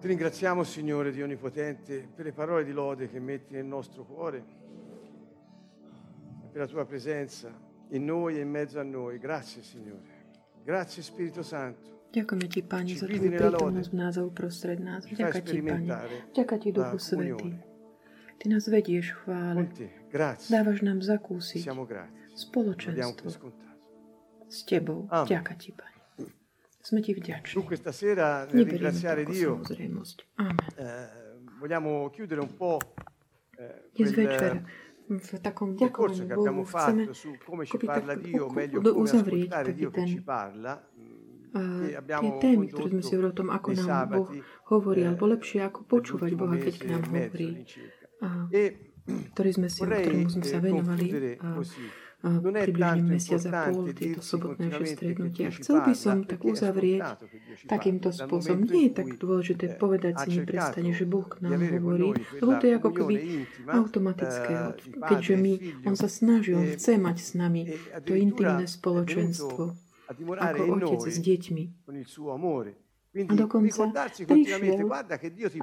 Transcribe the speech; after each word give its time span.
Ti 0.00 0.06
ringraziamo, 0.06 0.64
Signore 0.64 1.12
Dio 1.12 1.24
Onnipotente, 1.24 2.08
per 2.14 2.24
le 2.24 2.32
parole 2.32 2.64
di 2.64 2.72
lode 2.72 3.10
che 3.10 3.20
metti 3.20 3.52
nel 3.52 3.66
nostro 3.66 4.02
cuore, 4.04 4.42
per 6.50 6.62
la 6.62 6.66
tua 6.66 6.86
presenza 6.86 7.52
in 7.90 8.06
noi 8.06 8.38
e 8.38 8.40
in 8.40 8.48
mezzo 8.48 8.80
a 8.80 8.82
noi. 8.82 9.18
Grazie, 9.18 9.62
Signore. 9.62 10.00
Grazie, 10.64 11.02
Spirito 11.02 11.42
Santo. 11.42 12.08
Ďakujeme 12.16 12.46
ti, 12.48 12.64
Pane, 12.64 12.96
za 12.96 13.04
tvoju 13.06 13.28
prítomnosť 13.28 13.90
v 13.92 13.96
nás 14.00 14.16
a 14.16 14.24
uprostred 14.24 14.80
nás. 14.80 15.04
Ďakujem 15.04 15.44
ti, 15.44 15.60
Pane. 15.60 15.86
Ďakujem 16.32 16.60
ti, 16.64 16.68
Duchu 16.72 16.98
Svetý. 16.98 17.48
Ty 18.40 18.44
nás 18.48 18.64
vedieš 18.72 19.12
v 19.12 19.16
chvále. 19.20 19.68
Dávaš 20.48 20.80
nám 20.80 21.04
zakúsiť 21.04 21.68
spoločenstvo 22.40 23.52
s 24.48 24.58
Tebou. 24.64 25.12
Ďakujem 25.12 25.58
ti, 25.60 25.70
Pane. 25.76 25.99
Sme 26.80 27.00
ti 27.04 27.12
vďační. 27.12 27.54
Dunque 27.54 27.76
stasera 27.76 28.48
ringraziare 28.48 29.24
Dio 29.24 29.60
eh, 29.60 31.08
vogliamo 31.60 32.08
chiudere 32.08 32.40
un 32.40 32.56
po' 32.56 32.80
eh, 33.58 33.92
Dnes 33.92 34.12
večer 34.16 34.64
v 35.10 35.38
takom 35.42 35.74
ďakovaní 35.74 36.22
Bohu 36.30 36.62
chceme 36.62 37.10
su 37.10 37.34
come 37.42 37.66
ci 37.66 37.78
parla 37.82 38.14
Dio, 38.14 38.46
meglio 38.48 38.78
come 38.80 39.10
ascoltare 39.10 39.74
Dio 39.74 39.90
che 39.90 40.06
ci 40.06 40.22
parla. 40.22 40.78
Uh, 41.50 41.90
tie 41.98 42.30
témy, 42.38 42.70
ktoré 42.70 42.94
sme 42.94 43.02
si 43.02 43.18
hovorili 43.18 43.34
o 43.34 43.38
tom, 43.42 43.50
ako 43.50 43.68
nám 43.74 44.06
Boh 44.06 44.30
hovorí, 44.70 45.02
alebo 45.02 45.26
lepšie, 45.26 45.66
ako 45.66 45.82
počúvať 45.82 46.38
Boha, 46.38 46.54
keď 46.54 46.74
k 46.78 46.84
nám 46.86 47.02
hovorí. 47.10 47.66
A, 48.22 48.46
ktorý 49.34 49.50
sme 49.58 49.66
si, 49.66 49.82
ktorému 49.82 50.30
sme 50.30 50.44
sa 50.46 50.62
venovali. 50.62 51.10
A, 51.42 51.58
približne 52.20 53.02
mesiac 53.04 53.42
a 53.48 53.72
pol 53.72 53.88
tieto 53.96 54.20
sobotné 54.20 54.68
stretnutia. 54.84 55.48
Chcel 55.56 55.80
by 55.80 55.94
som 55.96 56.16
tak 56.28 56.44
uzavrieť 56.44 57.16
takýmto 57.64 58.12
spôsobom. 58.12 58.68
Nie 58.68 58.92
je 58.92 58.92
tak 59.00 59.08
dôležité 59.16 59.80
povedať 59.80 60.28
si 60.28 60.40
neprestane, 60.40 60.92
že 60.92 61.08
Boh 61.08 61.24
k 61.24 61.40
nám 61.40 61.56
hovorí, 61.56 62.12
lebo 62.40 62.52
to 62.60 62.64
je 62.68 62.74
ako 62.76 62.90
keby 62.92 63.14
automatické. 63.68 64.54
Keďže 65.00 65.34
my, 65.40 65.52
On 65.88 65.96
sa 65.96 66.08
snaží, 66.12 66.52
On 66.52 66.66
chce 66.68 67.00
mať 67.00 67.16
s 67.16 67.32
nami 67.32 67.72
to 68.04 68.12
intimné 68.12 68.68
spoločenstvo 68.68 69.76
ako 70.20 70.62
otec 70.76 71.02
s 71.06 71.18
deťmi. 71.22 71.64
Quindi 73.10 73.34
a 73.34 73.42
dokonca 73.42 73.90
prišiel, 74.22 74.86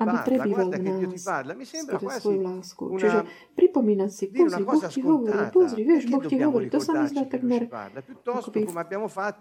aby 0.03 0.17
prebýval 0.27 0.67
v 0.67 0.83
nás 0.83 1.15
skrze 1.63 2.07
svoju 2.19 2.41
lásku. 2.43 2.83
Čiže 2.99 3.19
pripomínať 3.55 4.11
si, 4.11 4.27
pozri, 4.27 4.63
Boh 4.67 4.83
ti 4.83 4.99
hovorí, 4.99 5.43
pozri, 5.55 5.81
vieš, 5.87 6.03
Boh 6.11 6.23
ti 6.27 6.35
hovorí. 6.43 6.67
To 6.67 6.83
sa 6.83 6.91
mi 6.99 7.07
zdá 7.07 7.23
takmer 7.23 7.71
akoby 7.71 8.67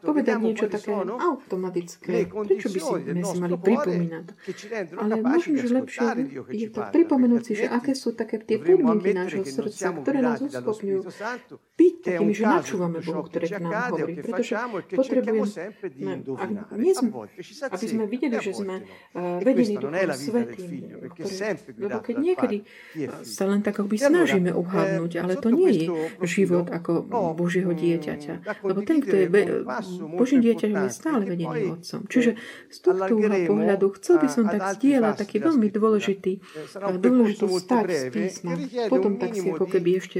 povedať 0.06 0.38
niečo 0.38 0.70
také 0.70 0.94
automatické. 1.02 2.30
Prečo 2.30 2.68
by 2.70 2.78
si 2.78 2.94
sme 3.10 3.24
si 3.26 3.36
mali 3.42 3.56
pripomínať? 3.58 4.24
Ale 5.02 5.14
možno, 5.26 5.54
že 5.58 5.66
lepšie 5.66 6.06
je 6.54 6.66
to 6.70 6.80
pripomenúť 6.86 7.42
si, 7.42 7.52
že 7.58 7.66
aké 7.66 7.98
sú 7.98 8.14
také 8.14 8.38
tie 8.38 8.62
podmienky 8.62 9.18
nášho 9.18 9.42
srdca, 9.42 9.90
ktoré 10.06 10.22
nás 10.22 10.38
uschopňujú 10.46 11.10
byť 11.74 11.94
takými, 12.06 12.32
že 12.32 12.44
načúvame 12.46 13.02
Bohu, 13.02 13.26
ktoré 13.26 13.50
k 13.50 13.58
nám 13.58 13.98
hovorí. 13.98 14.14
Pretože 14.22 14.54
potrebujeme, 14.94 15.74
ak 16.38 16.50
nie 16.78 16.94
sme, 16.94 17.10
aby 17.66 17.84
sme 17.84 17.95
videli, 18.04 18.36
že 18.36 18.52
sme 18.52 18.84
vedení 19.40 19.80
Duchom 19.80 20.12
Svetým. 20.12 21.00
Lebo 21.80 22.04
keď 22.04 22.16
niekedy 22.20 22.68
sa 23.24 23.48
len 23.48 23.64
tak 23.64 23.80
akoby 23.80 23.96
snažíme 23.96 24.52
uhádnuť, 24.52 25.12
ale 25.16 25.40
to 25.40 25.48
nie 25.48 25.70
je 25.72 25.84
život 26.28 26.68
ako 26.68 27.00
Božieho 27.32 27.72
dieťaťa. 27.72 28.60
Lebo 28.60 28.84
ten, 28.84 29.00
kto 29.00 29.14
je 29.16 29.26
Božím 30.12 30.44
dieťaťom, 30.44 30.84
je 30.84 30.92
stále 30.92 31.22
vedený 31.24 31.72
Otcom. 31.80 32.04
Čiže 32.04 32.36
z 32.68 32.78
tohto 32.84 33.16
pohľadu 33.22 33.86
chcel 33.96 34.20
by 34.20 34.28
som 34.28 34.44
tak 34.52 34.76
zdieľať 34.76 35.14
taký 35.16 35.36
veľmi 35.40 35.68
dôležitý, 35.72 36.32
dôležitý 36.76 37.46
start 37.62 37.88
z 37.88 38.12
písma. 38.12 38.58
Potom 38.92 39.16
tak 39.16 39.32
si 39.32 39.48
ako 39.48 39.64
keby 39.70 39.90
ešte 40.02 40.18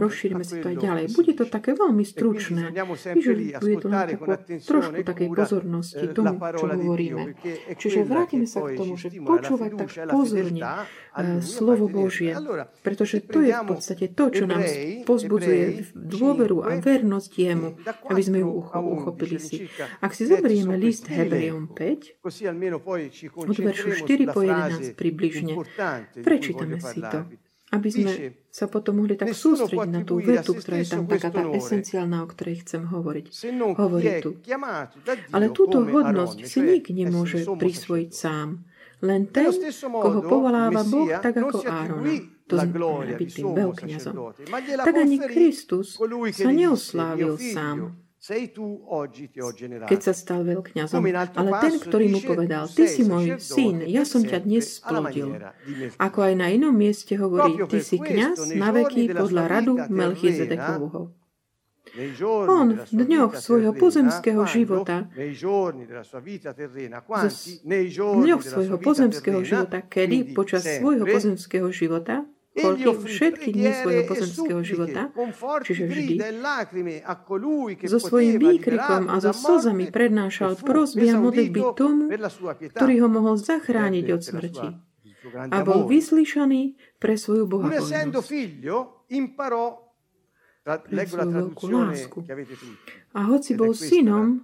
rozšírime 0.00 0.46
si 0.46 0.62
to 0.62 0.70
aj 0.70 0.76
ďalej. 0.78 1.04
Bude 1.12 1.32
to 1.34 1.44
také 1.50 1.74
veľmi 1.74 2.04
stručné. 2.06 2.70
Vyžaduje 3.16 3.74
to 3.82 3.86
len 3.90 4.06
takú 4.14 4.24
trošku 4.62 5.00
takej 5.02 5.28
pozornosti 5.34 6.04
tomu, 6.14 6.38
čo 6.38 6.64
hovoríme. 6.86 7.34
Čiže 7.74 8.06
vrátime 8.06 8.46
sa 8.46 8.62
k 8.62 8.78
tomu, 8.78 8.94
že 8.94 9.10
počúvať 9.10 9.70
tak 9.74 9.90
pozorne 10.14 10.62
uh, 10.62 11.42
slovo 11.42 11.90
Božie, 11.90 12.32
pretože 12.86 13.26
to 13.26 13.42
je 13.42 13.50
v 13.50 13.64
podstate 13.66 14.14
to, 14.14 14.24
čo 14.30 14.44
nám 14.46 14.62
pozbudzuje 15.02 15.92
dôveru 15.92 16.62
a 16.62 16.78
vernosť 16.78 17.32
jemu, 17.34 17.74
aby 18.06 18.22
sme 18.22 18.38
ju 18.46 18.48
uchopili 18.62 19.42
si. 19.42 19.66
Ak 19.98 20.14
si 20.14 20.30
zoberieme 20.30 20.78
list 20.78 21.10
Hebrejom 21.10 21.74
5, 21.74 22.22
od 23.34 23.56
veršu 23.58 23.88
4 24.06 24.30
po 24.30 24.40
11 24.46 24.94
približne, 24.94 25.58
prečítame 26.22 26.78
si 26.78 27.02
to 27.02 27.26
aby 27.74 27.88
sme 27.90 28.12
sa 28.56 28.72
potom 28.72 29.04
mohli 29.04 29.20
tak 29.20 29.36
sústrediť 29.36 29.90
na 29.92 30.00
tú 30.00 30.16
vetu, 30.16 30.56
ktorá 30.56 30.80
je 30.80 30.88
tam 30.88 31.04
taká 31.04 31.28
tá 31.28 31.44
esenciálna, 31.52 32.24
o 32.24 32.26
ktorej 32.32 32.64
chcem 32.64 32.88
hovoriť. 32.88 33.24
Hovorí 33.76 34.08
tu. 34.24 34.40
Ale 35.36 35.52
túto 35.52 35.84
hodnosť 35.84 36.38
si 36.48 36.64
nik 36.64 36.88
nemôže 36.88 37.44
prisvojiť 37.44 38.10
sám. 38.16 38.64
Len 39.04 39.28
ten, 39.28 39.52
koho 39.84 40.24
povoláva 40.24 40.80
Boh, 40.88 41.04
tak 41.20 41.36
ako 41.36 41.68
Árona. 41.68 42.16
To 42.48 42.54
znamená 42.56 43.12
byť 43.20 43.28
tým 43.28 43.48
veľkňazom. 43.52 44.14
Tak 44.80 44.94
ani 44.96 45.18
Kristus 45.20 46.00
sa 46.32 46.48
neoslávil 46.48 47.36
sám 47.36 48.05
keď 49.86 50.00
sa 50.02 50.10
stal 50.10 50.42
veľkňazom. 50.42 50.98
Ale 51.38 51.50
ten, 51.62 51.74
ktorý 51.78 52.06
mu 52.10 52.20
povedal, 52.26 52.66
ty 52.66 52.90
si 52.90 53.06
môj 53.06 53.38
syn, 53.38 53.86
ja 53.86 54.02
som 54.02 54.26
ťa 54.26 54.42
dnes 54.42 54.82
splodil. 54.82 55.38
Ako 56.02 56.18
aj 56.26 56.34
na 56.34 56.50
inom 56.50 56.74
mieste 56.74 57.14
hovorí, 57.14 57.54
ty 57.70 57.78
si 57.78 58.02
kňaz 58.02 58.50
na 58.58 58.74
veky 58.74 59.14
podľa 59.14 59.44
radu 59.46 59.78
Melchizedekovho. 59.86 61.14
On 62.50 62.76
v 62.76 63.02
dňoch 63.08 63.40
svojho 63.40 63.72
pozemského 63.72 64.44
života, 64.44 65.08
v 65.16 65.32
dňoch 68.26 68.42
svojho 68.44 68.76
pozemského 68.76 69.40
života, 69.40 69.80
kedy 69.80 70.36
počas 70.36 70.66
svojho 70.66 71.08
pozemského 71.08 71.72
života 71.72 72.28
koľko 72.56 72.90
všetky 73.04 73.48
dní 73.52 73.70
svojho 73.70 74.02
pozemského 74.08 74.60
života, 74.64 75.12
čiže 75.62 75.84
vždy, 75.84 76.14
so 77.84 77.98
svojím 78.00 78.36
výkrikom 78.40 79.12
a 79.12 79.20
so 79.20 79.32
slzami 79.36 79.92
prednášal 79.92 80.56
prosby 80.56 81.12
a 81.12 81.20
modlitby 81.20 81.60
tomu, 81.76 82.08
ktorý 82.72 82.94
ho 83.04 83.08
mohol 83.12 83.36
zachrániť 83.36 84.06
od 84.10 84.22
smrti. 84.24 84.68
A 85.50 85.58
bol 85.66 85.90
vyslyšaný 85.90 86.78
pre 87.02 87.18
svoju 87.18 87.50
bohapojnosť 87.50 87.92
pre 90.66 91.06
svoju 91.06 91.30
veľkú 91.30 91.64
lásku. 91.70 92.18
A 93.14 93.20
hoci 93.30 93.54
bol 93.54 93.70
synom, 93.70 94.42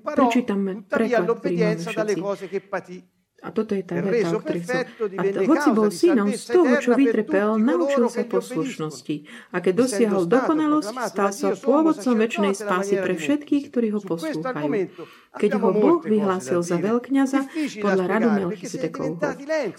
prečítame 0.00 0.80
preklad, 0.88 1.28
ktorý 1.28 1.56
máme 1.60 1.76
všetci. 1.84 3.15
A 3.46 3.54
toto 3.54 3.78
je 3.78 3.86
tá 3.86 4.02
veta, 4.02 4.34
o 4.34 4.42
ktorej 4.42 4.66
chcem. 4.66 4.82
A 5.14 5.22
hoci 5.46 5.68
bol 5.70 5.88
synom, 5.94 6.34
z 6.34 6.50
toho, 6.50 6.72
čo 6.82 6.98
vytrpel, 6.98 7.62
naučil 7.62 8.10
sa 8.10 8.26
poslušnosti. 8.26 9.16
A 9.54 9.62
keď 9.62 9.86
dosiahol 9.86 10.26
dokonalosť, 10.26 10.90
stal 11.14 11.30
sa 11.30 11.54
pôvodcom 11.54 12.18
väčšnej 12.18 12.58
spásy 12.58 12.98
pre 12.98 13.14
všetkých, 13.14 13.70
ktorí 13.70 13.94
ho 13.94 14.02
poslúchajú. 14.02 14.90
Keď 15.36 15.50
ho 15.62 15.68
Boh 15.70 16.02
vyhlásil 16.02 16.58
za 16.66 16.80
veľkňaza 16.82 17.46
podľa 17.78 18.04
radu 18.10 18.28
Melchizedekovho. 18.34 19.14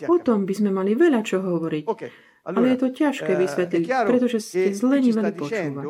O 0.08 0.16
tom 0.24 0.48
by 0.48 0.54
sme 0.56 0.72
mali 0.72 0.96
veľa 0.96 1.20
čo 1.28 1.44
hovoriť. 1.44 1.86
Ale 2.48 2.72
je 2.72 2.78
to 2.80 2.88
ťažké 2.96 3.32
eh, 3.36 3.40
vysvetliť, 3.44 3.86
pretože 4.08 4.40
ste 4.40 4.72
zleniveli 4.72 5.36
počúvať. 5.36 5.84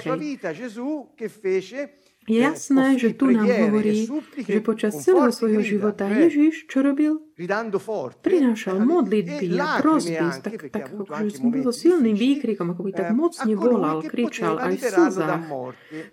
Okay. 0.00 0.16
Je 2.24 2.40
jasné, 2.40 2.98
že 2.98 3.12
tu 3.12 3.28
nám 3.28 3.44
hovorí, 3.44 4.08
že 4.48 4.60
počas 4.64 4.96
celého 4.96 5.28
svojho 5.28 5.60
života 5.60 6.08
Ježiš 6.08 6.64
čo 6.72 6.80
robil? 6.80 7.20
Prinášal 7.34 8.78
modlitby 8.78 9.58
a 9.58 9.82
prosby, 9.82 10.22
tak, 10.38 10.70
tak 10.70 10.84
že 11.26 11.42
bol 11.42 11.74
silným 11.74 12.14
výkrikom, 12.14 12.70
ako 12.70 12.82
by 12.86 12.90
tak 12.94 13.10
mocne 13.10 13.52
volal, 13.58 14.06
kričal 14.06 14.54
aj 14.62 14.78
v 14.78 14.82
slzách, 14.86 15.42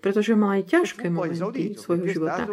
pretože 0.01 0.33
mal 0.33 0.57
aj 0.57 0.63
ťažké 0.65 1.13
momenty 1.13 1.77
svojho 1.77 2.05
života. 2.09 2.49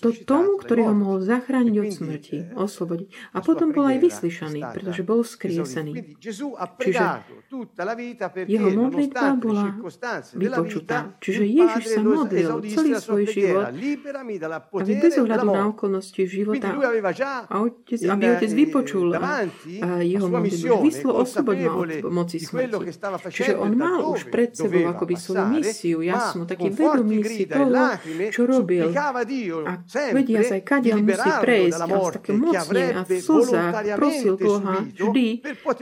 To 0.00 0.08
tomu, 0.24 0.56
ktorý 0.56 0.88
ho 0.88 0.94
mohol 0.96 1.20
zachrániť 1.20 1.74
od 1.76 1.88
smrti, 1.92 2.36
oslobodiť. 2.56 3.36
A 3.36 3.44
potom 3.44 3.76
bol 3.76 3.84
aj 3.84 4.00
vyslyšaný, 4.00 4.64
pretože 4.72 5.04
bol 5.04 5.20
skriesený. 5.20 6.16
Čiže 6.80 7.04
jeho 8.48 8.68
modlitba 8.72 9.36
bola 9.36 9.76
vypočutá. 10.32 11.12
Čiže 11.20 11.44
Ježiš 11.44 11.84
sa 11.84 12.00
modlil 12.00 12.48
celý 12.72 12.96
svoj 12.96 13.28
život, 13.28 13.76
aby 14.72 14.92
bez 15.04 15.20
ohľadu 15.20 15.46
na 15.52 15.62
okolnosti 15.68 16.22
života 16.24 16.72
a 17.52 17.56
otec, 17.60 18.05
aby 18.10 18.24
otec 18.38 18.50
vypočul 18.50 19.14
a 19.16 19.46
jeho 20.02 20.26
modlitbu, 20.30 20.74
vyslo 20.82 21.12
oslobodil 21.18 21.72
od 21.74 21.90
moci 22.10 22.38
smrti. 22.38 22.94
Čiže 23.30 23.58
on 23.58 23.74
mal 23.76 24.06
už 24.06 24.30
pred 24.30 24.54
sebou 24.54 24.86
akoby 24.90 25.14
svoju 25.18 25.44
misiu, 25.50 25.98
jasno, 26.02 26.46
taký 26.46 26.70
vedomý 26.70 27.22
si 27.26 27.44
toho, 27.46 27.98
čo 28.30 28.46
robil. 28.46 28.90
A 29.66 29.82
vedia 30.14 30.40
sa 30.46 30.56
aj, 30.58 30.62
kadiaľ 30.64 30.98
musí 31.02 31.30
prejsť 31.42 31.80
a 31.82 31.86
také 32.14 32.32
mocne 32.32 32.84
a 32.96 33.00
v 33.02 33.10
slzách 33.18 33.74
prosil 33.98 34.34
Boha 34.38 34.76
vždy, 34.86 35.26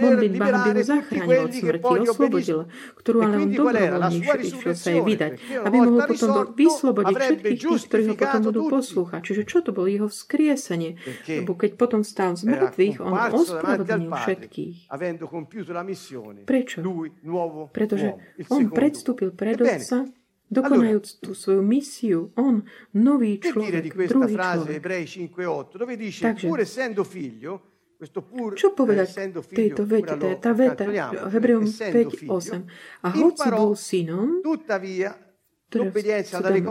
modliť 0.01 0.33
Boha, 0.35 0.59
aby 0.65 0.71
ho 0.75 0.83
zachránil 0.85 1.41
od 1.45 1.53
smrti, 1.53 1.95
oslobodil, 2.05 2.61
ktorú 3.01 3.19
ale 3.25 3.37
on 3.45 3.51
dobrovoľne 3.53 4.19
išiel 4.45 4.75
sa 4.75 4.89
jej 4.93 5.03
vydať, 5.05 5.33
aby 5.65 5.77
mohol 5.81 6.01
potom 6.09 6.31
vyslobodiť 6.55 7.17
všetkých 7.17 7.61
tých, 7.61 7.83
ktorí 7.89 8.03
ho 8.09 8.15
potom 8.17 8.41
budú 8.45 8.61
poslúchať. 8.71 9.21
Čiže 9.25 9.43
čo 9.45 9.59
to 9.65 9.71
bolo 9.75 9.87
jeho 9.89 10.09
vzkriesenie? 10.09 10.97
Lebo 11.29 11.53
keď 11.57 11.77
potom 11.77 12.01
stál 12.15 12.39
z 12.39 12.47
mŕtvych, 12.47 13.03
on 13.03 13.13
ospravedlnil 13.35 14.15
všetkých. 14.15 14.77
Prečo? 16.47 16.79
Pretože 17.75 18.09
on 18.47 18.63
predstúpil 18.71 19.35
pred 19.35 19.59
Otca 19.59 20.07
dokonajúc 20.45 21.19
tú 21.19 21.35
svoju 21.35 21.67
misiu, 21.67 22.31
on, 22.39 22.63
nový 22.95 23.43
človek, 23.43 23.91
druhý 24.07 24.39
človek. 24.39 24.79
Takže, 26.21 26.47
čo 28.55 28.69
povedať 28.71 29.09
tejto 29.49 29.83
vete? 29.83 30.15
Tá 30.39 30.53
veta, 30.53 30.85
Hebreom 31.27 31.65
5.8. 31.67 32.29
A 33.03 33.09
hoci 33.11 33.49
bol 33.49 33.73
synom, 33.75 34.45
teda, 35.73 35.99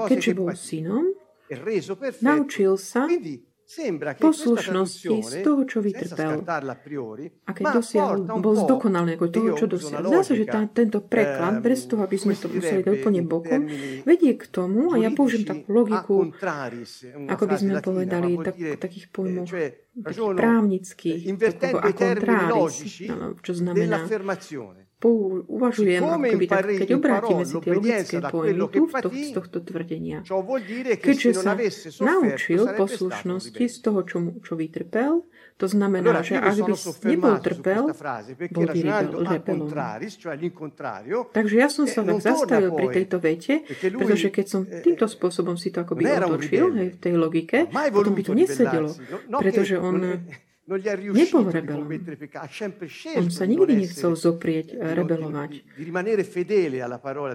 keďže 0.08 0.32
bol 0.32 0.54
synom, 0.54 1.12
naučil 2.22 2.78
sa 2.78 3.04
poslušnosti 4.20 5.16
z 5.24 5.34
toho, 5.42 5.62
čo 5.66 5.80
vytrpel. 5.80 6.44
A 7.48 7.52
keď 7.56 7.66
dosiahol, 7.80 8.28
bol 8.38 8.54
zdokonalý 8.54 9.16
ako 9.16 9.28
toho, 9.32 9.50
čo 9.58 9.66
dosiahol. 9.66 10.12
Zdá 10.12 10.22
sa, 10.22 10.34
že 10.36 10.46
tá, 10.46 10.60
tento 10.70 11.00
preklad, 11.02 11.60
ehm, 11.60 11.66
bez 11.66 11.88
toho, 11.88 12.02
aby 12.04 12.18
sme 12.20 12.34
to 12.36 12.48
museli 12.52 12.82
dať 12.84 12.94
úplne 13.00 13.22
bokom, 13.24 13.62
vedie 14.04 14.36
k 14.36 14.46
tomu, 14.52 14.92
a 14.94 15.00
ja 15.00 15.10
použijem 15.16 15.48
takú 15.48 15.70
logiku, 15.72 16.30
ako 17.28 17.44
by 17.48 17.56
sme 17.56 17.72
povedali, 17.80 18.32
tak, 18.44 18.56
takých 18.78 19.06
pojmoch 19.10 19.50
takých 19.94 20.34
právnických, 20.34 21.22
ako 21.38 21.78
a 21.78 21.90
contraris, 21.94 22.78
čo 23.46 23.52
znamená 23.54 24.06
uvažujem, 25.48 26.00
akoby 26.04 26.48
tak, 26.48 26.64
keď 26.70 26.90
obrátime 26.96 27.44
si 27.44 27.56
tie 27.60 27.72
logické 27.76 28.18
pojmy 28.24 28.68
tu 28.72 28.82
to, 28.88 29.10
z 29.12 29.30
tohto 29.36 29.58
tvrdenia. 29.60 30.24
Keďže 31.00 31.30
sa 31.36 31.54
naučil 32.04 32.62
poslušnosti 32.78 33.66
z 33.68 33.78
toho, 33.84 34.00
čo, 34.08 34.18
čo 34.40 34.54
vytrpel, 34.56 35.28
to 35.54 35.70
znamená, 35.70 36.26
že 36.26 36.36
ak 36.42 36.56
by 36.66 36.74
nebol 37.06 37.36
trpel, 37.38 37.84
bol 38.50 38.66
by 38.68 38.80
rebelom. 39.38 39.70
Takže 41.30 41.56
ja 41.56 41.70
som 41.70 41.86
sa 41.86 42.02
tak 42.02 42.20
zastavil 42.20 42.74
pri 42.74 42.88
tejto 42.90 43.18
vete, 43.22 43.62
pretože 43.70 44.34
keď 44.34 44.46
som 44.50 44.62
eh, 44.66 44.82
týmto 44.82 45.06
spôsobom 45.06 45.54
si 45.54 45.70
to 45.70 45.86
akoby 45.86 46.10
otočil 46.10 46.74
hej, 46.74 46.90
v 46.96 47.00
tej 47.00 47.14
logike, 47.16 47.58
potom 47.70 48.14
by 48.18 48.24
to 48.26 48.34
nesedelo, 48.34 48.90
pretože 49.30 49.78
on 49.78 50.26
Nebol 50.64 51.52
rebelom. 51.52 51.92
On 53.20 53.28
sa 53.28 53.44
nikdy 53.44 53.84
nechcel 53.84 54.16
zoprieť 54.16 54.80
rebelovať. 54.80 55.52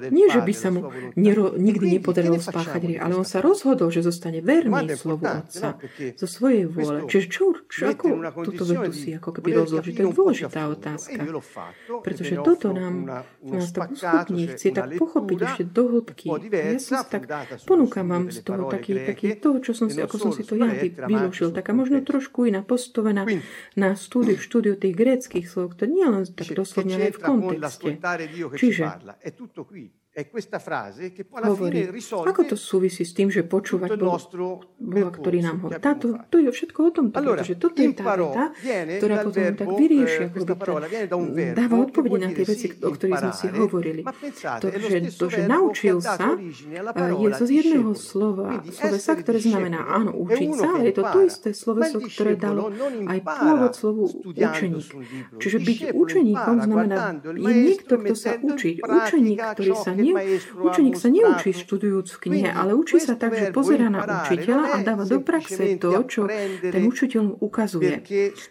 Nie, 0.08 0.32
že 0.32 0.40
by 0.40 0.52
sa 0.56 0.72
mu 0.72 0.88
nero, 1.12 1.52
nikdy 1.52 2.00
nepodarilo 2.00 2.40
spáchať 2.40 2.96
ale 2.96 3.20
on 3.20 3.28
sa 3.28 3.44
rozhodol, 3.44 3.92
že 3.92 4.00
zostane 4.00 4.40
verný 4.40 4.96
slovu 4.96 5.28
Otca 5.28 5.76
zo 6.16 6.24
svojej 6.24 6.64
vôle. 6.72 7.04
Čiže 7.04 7.26
čo, 7.28 7.52
čo 7.68 7.92
ako 7.92 8.06
túto 8.48 8.64
vetu 8.64 8.96
si 8.96 9.12
ako 9.12 9.28
keby 9.36 9.60
rozložiť? 9.60 9.92
To 9.92 10.00
je 10.00 10.08
dôležitá 10.08 10.60
otázka. 10.72 11.20
Pretože 12.00 12.34
toto 12.40 12.72
nám, 12.72 13.28
nás 13.44 13.68
tak 13.76 13.92
uschopní, 13.92 14.56
chce 14.56 14.72
tak 14.72 14.96
pochopiť 14.96 15.38
ešte 15.44 15.62
do 15.68 15.84
hĺbky. 16.00 16.32
Ja 16.48 16.80
si 16.80 16.96
tak 16.96 17.28
ponúkam 17.68 18.08
vám 18.08 18.32
z 18.32 18.40
toho 18.40 18.72
taký, 18.72 19.04
taký 19.04 19.36
toho, 19.36 19.60
čo 19.60 19.76
som 19.76 19.92
si, 19.92 20.00
ako 20.00 20.16
som 20.16 20.32
si 20.32 20.48
to 20.48 20.56
ja 20.56 20.72
vyložil, 21.04 21.52
taká 21.52 21.76
možno 21.76 22.00
trošku 22.00 22.48
iná 22.48 22.64
postovená 22.64 23.17
na, 23.18 23.42
na 23.74 23.88
štúdiu, 23.98 24.38
štúdiu 24.38 24.74
tých 24.78 24.94
gréckých 24.94 25.46
slov, 25.50 25.74
ktoré 25.74 25.90
nie 25.90 26.06
len 26.06 26.24
tak 26.30 26.54
doslovne, 26.54 26.94
ale 26.94 27.10
v 27.10 27.20
kontexte. 27.20 27.90
Čiže 28.54 28.84
hovorí, 31.46 31.86
ako 32.10 32.42
to 32.42 32.56
súvisí 32.58 33.06
s 33.06 33.14
tým, 33.14 33.30
že 33.30 33.46
počúvať 33.46 33.94
Boha, 33.94 34.18
Boha 34.82 35.10
ktorý 35.14 35.38
nám 35.46 35.62
hovorí. 35.62 35.78
Táto, 35.78 36.18
to 36.26 36.42
je 36.42 36.50
všetko 36.50 36.78
o 36.80 36.90
tomto, 36.90 37.14
pretože 37.14 37.54
toto 37.54 37.78
je 37.78 37.94
tá 37.94 38.18
veta, 38.18 38.44
ktorá 38.98 39.14
potom 39.22 39.42
tak 39.54 39.68
vyrieši, 39.68 40.20
ako 40.32 40.36
by 40.42 40.54
to 40.58 40.72
dáva 41.54 41.74
odpovede 41.86 42.18
na 42.18 42.28
tie 42.34 42.44
veci, 42.50 42.66
o 42.82 42.90
ktorých 42.90 43.18
sme 43.22 43.32
si 43.36 43.46
hovorili. 43.54 44.02
To, 44.58 44.66
že, 44.74 44.98
to, 45.14 45.26
že 45.30 45.42
naučil 45.46 45.96
sa, 46.02 46.34
je 46.98 47.28
zo 47.38 47.46
jedného 47.46 47.92
slova, 47.94 48.66
slovesa, 48.66 49.12
ktoré 49.22 49.38
znamená 49.38 49.86
áno, 49.86 50.18
učiť 50.18 50.50
sa, 50.58 50.66
ale 50.74 50.90
je 50.90 50.94
to 50.98 51.02
to 51.06 51.20
isté 51.30 51.48
sloveso, 51.54 52.02
ktoré 52.02 52.34
dalo 52.34 52.74
aj 53.06 53.18
pôvod 53.22 53.72
slovu 53.76 54.02
učeník. 54.34 54.88
Čiže 55.38 55.58
byť 55.62 55.78
učeníkom 55.94 56.56
znamená, 56.66 57.22
je 57.22 57.54
niekto, 57.54 58.02
kto 58.02 58.14
sa 58.18 58.34
učí. 58.34 58.82
Učeník, 58.82 59.38
ktorý 59.54 59.72
sa 59.78 59.92
nie, 60.12 60.40
učeník 60.56 60.96
sa 60.96 61.08
neučí 61.12 61.52
študujúc 61.52 62.08
v 62.08 62.18
knihe, 62.18 62.50
ale 62.50 62.72
učí 62.72 62.96
sa 62.98 63.14
tak, 63.14 63.36
že 63.36 63.52
pozera 63.52 63.92
na 63.92 64.04
učiteľa 64.24 64.64
a 64.72 64.76
dáva 64.80 65.04
do 65.04 65.20
praxe 65.20 65.76
to, 65.76 65.90
čo 66.08 66.24
ten 66.62 66.82
učiteľ 66.88 67.20
mu 67.24 67.34
ukazuje. 67.38 68.00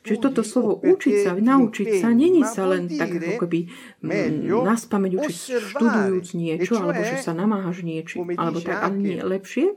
Čiže 0.06 0.20
toto 0.22 0.42
slovo 0.46 0.78
učiť 0.78 1.16
sa, 1.26 1.32
naučiť 1.34 1.88
sa, 2.00 2.14
není 2.14 2.46
sa 2.46 2.70
len 2.70 2.90
tak 2.92 3.18
ako 3.18 3.46
keby 3.46 3.60
mm, 4.08 4.64
nás 4.64 4.88
pamäť 4.88 5.20
učiť 5.20 5.36
študujúc 5.76 6.28
niečo, 6.34 6.80
alebo 6.80 7.02
že 7.04 7.18
sa 7.20 7.36
namáhaš 7.36 7.84
niečo, 7.84 8.24
alebo 8.24 8.64
tak, 8.64 8.80
ale 8.88 8.96
nie 8.96 9.20
lepšie, 9.20 9.76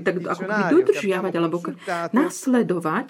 tak 0.00 0.14
ako 0.24 0.42
keby 0.48 0.62
dodržiavať, 0.72 1.32
alebo 1.36 1.56
nasledovať, 2.16 3.08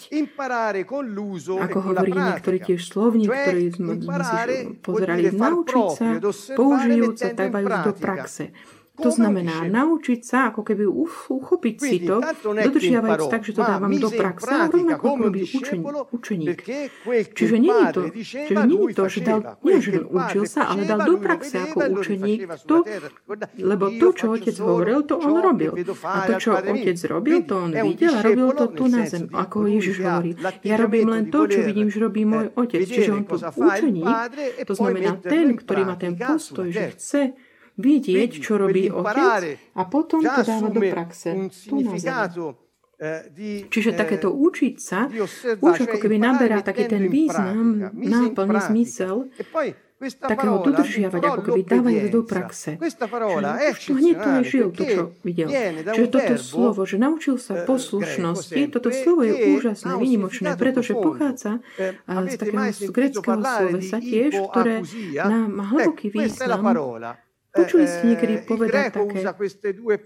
ako 1.51 1.79
hovorí 1.79 2.13
niektorí 2.13 2.59
tiež 2.61 2.81
slovník, 2.83 3.31
ktorí 3.31 3.65
sme 3.73 3.95
si 4.03 4.37
pozerali, 4.83 5.31
naučiť 5.31 5.87
sa, 5.95 6.09
použijúc 6.55 7.15
sa, 7.17 7.29
majú 7.51 7.69
do 7.87 7.93
praxe. 7.95 8.55
To 9.01 9.11
znamená 9.11 9.65
naučiť 9.67 10.21
sa, 10.21 10.53
ako 10.53 10.61
keby 10.63 10.85
uchopiť 11.29 11.75
si 11.81 11.97
to, 12.05 12.21
dodržiavajúc 12.45 13.27
tak, 13.33 13.43
že 13.45 13.53
to 13.57 13.63
dávam 13.65 13.93
do 13.97 14.11
praxe, 14.13 14.53
rovnako 14.71 15.05
ako 15.11 15.23
robí 15.25 15.43
učen, 15.49 15.81
učeník. 16.13 16.59
Čiže 17.35 17.57
nie 17.57 17.73
je 17.73 17.87
to, 17.93 18.03
čiže 18.13 18.63
nie 18.69 18.81
je 18.91 18.95
to, 18.95 19.05
že 19.09 19.21
dal, 19.25 19.41
nie, 19.65 19.79
že 19.81 19.91
učil 20.05 20.43
sa, 20.45 20.71
ale 20.71 20.85
dal 20.85 21.01
do 21.05 21.17
praxe 21.17 21.57
ako 21.59 21.79
učeník 21.97 22.41
to, 22.69 22.85
lebo 23.57 23.85
to, 23.97 24.09
čo 24.13 24.25
otec 24.37 24.57
hovoril, 24.61 25.05
to 25.09 25.17
on 25.17 25.41
robil. 25.41 25.73
A 26.05 26.29
to, 26.29 26.33
čo 26.37 26.51
otec 26.57 26.99
robil, 27.09 27.43
to 27.49 27.55
on 27.57 27.71
videl 27.73 28.13
a 28.15 28.21
robil 28.21 28.49
to 28.53 28.67
tu 28.73 28.85
na 28.87 29.03
zem. 29.09 29.27
Ako 29.33 29.65
Ježiš 29.67 30.05
hovorí, 30.05 30.37
ja 30.63 30.77
robím 30.77 31.09
len 31.09 31.33
to, 31.33 31.49
čo 31.49 31.65
vidím, 31.65 31.89
že 31.89 31.99
robí 32.05 32.29
môj 32.29 32.53
otec. 32.55 32.85
Čiže 32.85 33.11
on 33.17 33.25
to 33.25 33.37
učeník, 33.41 34.17
to 34.69 34.73
znamená 34.77 35.17
ten, 35.21 35.57
ktorý 35.57 35.83
má 35.89 35.97
ten 35.97 36.15
postoj, 36.17 36.69
že 36.69 36.95
chce 36.97 37.23
vidieť, 37.79 38.31
čo 38.41 38.59
robí 38.59 38.91
otec 38.91 39.61
a 39.77 39.83
potom 39.87 40.25
to 40.25 40.43
dáva 40.43 40.69
do 40.73 40.81
praxe. 40.81 41.29
Tu 41.51 41.77
eh, 43.01 43.67
Čiže 43.71 43.91
takéto 43.97 44.29
eh, 44.33 44.45
učiť 44.45 44.75
sa 44.81 45.07
už 45.61 45.77
ako 45.89 45.97
keby 46.01 46.17
naberá 46.19 46.65
taký 46.65 46.89
ten 46.91 47.07
význam, 47.07 47.93
náplný 47.95 48.59
zmysel 48.67 49.31
e 49.37 49.91
takého 50.01 50.65
dodržiavať, 50.65 51.21
ako 51.21 51.41
keby 51.45 51.61
dávať 51.61 51.95
do 52.09 52.21
praxe. 52.25 52.81
To 52.81 53.93
hneď 53.93 54.17
to 54.17 54.31
žil, 54.49 54.67
to, 54.73 54.83
čo 54.89 55.03
videl. 55.21 55.49
Čiže 55.93 56.09
toto 56.09 56.35
slovo, 56.41 56.81
že 56.89 56.97
naučil 56.97 57.37
sa 57.37 57.61
eh, 57.61 57.69
poslušnosti, 57.69 58.61
toto 58.73 58.89
slovo 58.89 59.29
je 59.29 59.61
úžasné, 59.61 59.93
vynimočné, 60.01 60.57
pretože 60.57 60.97
pochádza 60.97 61.61
z 62.09 62.35
takého 62.41 62.73
z 62.73 62.89
greckého 62.89 63.43
slovesa 63.45 63.99
tiež, 64.01 64.33
ktoré 64.41 64.81
nám 65.21 65.49
má 65.53 65.65
hlboký 65.69 66.09
význam 66.09 66.65
Počuli 67.51 67.85
ste 67.87 68.15
niekedy 68.15 68.35
eh, 68.39 68.45
povedať 68.47 68.95
také 68.95 69.19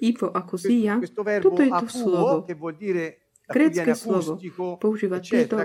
Ivo 0.00 0.28
ako 0.32 0.54
zia? 0.56 0.96
Toto 1.44 1.60
je 1.60 1.70
to 1.70 1.86
slovo. 1.92 2.34
Grécké 3.44 3.92
slovo. 3.92 4.40
Používa 4.80 5.20
tieto 5.20 5.60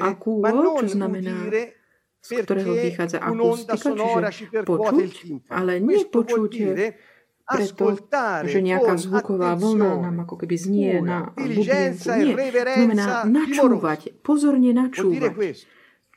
akuo, 0.00 0.44
čo 0.84 0.86
znamená 0.86 1.48
z 2.20 2.44
ktorého 2.44 2.76
vychádza 2.76 3.18
akustika, 3.24 4.28
čiže 4.28 4.60
počuť, 4.68 5.12
ale 5.48 5.80
nie 5.80 6.04
počuť 6.04 6.52
preto, 7.50 7.84
že 8.46 8.58
nejaká 8.62 8.94
zvuková 8.94 9.58
vlna 9.58 9.90
nám 10.06 10.16
ako 10.22 10.34
keby 10.38 10.54
znie 10.54 11.00
na 11.02 11.32
bublienku. 11.34 11.66
Nie, 11.66 12.36
znamená 12.76 13.24
načúvať, 13.26 14.20
pozorne 14.22 14.70
načúvať. 14.70 15.34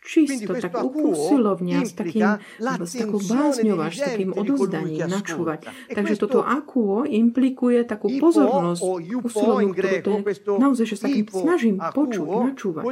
Čisto, 0.03 0.51
tak 0.53 0.74
usilovne, 0.83 1.88
s, 1.88 1.95
takým, 1.95 2.38
s 2.60 2.93
takou 2.93 3.19
bázňou 3.24 3.77
až 3.79 3.93
s 3.98 4.01
takým 4.03 4.31
odozdaním 4.36 5.07
načúvať. 5.07 5.60
E 5.88 5.93
Takže 5.95 6.15
toto 6.19 6.43
akuo 6.43 7.07
implikuje 7.07 7.88
takú 7.88 8.12
pozornosť 8.19 8.83
usilovnú, 9.24 9.72
ktorú 9.72 9.98
to 10.03 10.12
je 10.27 10.36
naozaj, 10.60 10.86
že 10.86 10.95
sa 11.00 11.05
takým 11.07 11.27
snažím 11.31 11.75
počuť, 11.79 12.27
načúvať. 12.27 12.83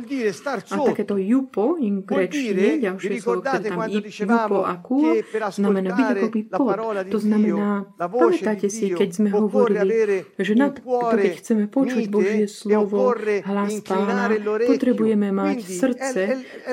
A 0.71 0.75
takéto 0.87 1.15
jupo 1.19 1.75
in 1.77 2.07
grečtine, 2.07 2.79
ďalšie 2.79 3.19
slovo, 3.19 3.43
ktoré 3.43 3.59
tam 3.67 3.79
jupo 3.91 4.59
akuo, 4.63 5.09
znamená 5.51 5.89
byť 5.93 6.07
akoby 6.15 6.41
pod. 6.47 6.73
To 7.11 7.19
znamená, 7.19 7.69
pamätáte 7.99 8.67
si, 8.71 8.93
keď 8.95 9.09
sme 9.11 9.29
hovorili, 9.35 10.23
že 10.39 10.53
na 10.55 10.71
to, 10.71 10.81
keď 11.11 11.33
chceme 11.37 11.63
počuť 11.67 12.03
Božie 12.07 12.45
slovo, 12.47 13.13
hlas 13.19 13.73
pána, 13.83 14.31
potrebujeme 14.67 15.29
mať 15.35 15.57
srdce, 15.67 16.21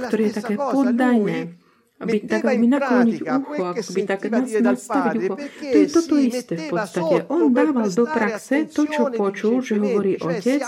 ktoré 0.08 0.22
je 0.27 0.27
také 0.32 0.54
poddajné 0.56 1.54
byť 1.98 2.22
tak 2.30 2.42
aby 2.46 2.66
nakloniť 2.70 3.20
ucho, 3.26 3.62
ako 3.74 3.90
by 3.90 4.02
tak 4.06 4.20
nás 4.30 4.50
nastaviť 4.54 5.14
ucho. 5.18 5.34
To 5.42 5.76
je 5.82 5.86
toto 5.90 6.14
isté 6.14 6.54
v 6.54 6.66
podstate. 6.70 7.16
On 7.26 7.50
dával 7.50 7.90
do 7.90 8.04
praxe 8.06 8.70
to, 8.70 8.86
čo 8.86 9.10
počul, 9.10 9.58
že 9.66 9.82
hovorí 9.82 10.14
otec, 10.14 10.62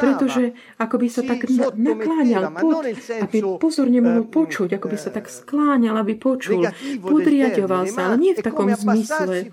pretože 0.00 0.56
ako 0.80 0.96
by 0.96 1.08
sa 1.12 1.22
tak 1.28 1.44
nakláňal 1.76 2.44
pod, 2.56 2.88
aby 2.96 3.38
pozorne 3.60 4.00
mohol 4.00 4.24
počuť, 4.24 4.80
ako 4.80 4.86
by 4.88 4.96
sa 4.96 5.10
tak 5.12 5.28
skláňal, 5.28 6.00
aby 6.00 6.16
počul, 6.16 6.64
podriadoval 7.04 7.84
sa, 7.92 8.12
ale 8.12 8.16
nie 8.16 8.32
v 8.32 8.40
takom 8.40 8.72
zmysle 8.72 9.52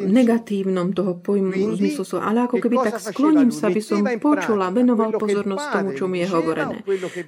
negatívnom 0.00 0.96
toho 0.96 1.20
pojmu 1.20 1.76
zmyslu, 1.76 2.16
ale 2.16 2.48
ako 2.48 2.64
keby 2.64 2.76
tak 2.80 2.96
skloním 2.96 3.52
sa, 3.52 3.68
aby 3.68 3.84
som 3.84 4.00
počul 4.16 4.56
a 4.64 4.72
venoval 4.72 5.12
pozornosť 5.20 5.66
tomu, 5.68 5.88
čo 5.92 6.08
mi 6.08 6.24
je 6.24 6.28
hovorené. 6.32 6.80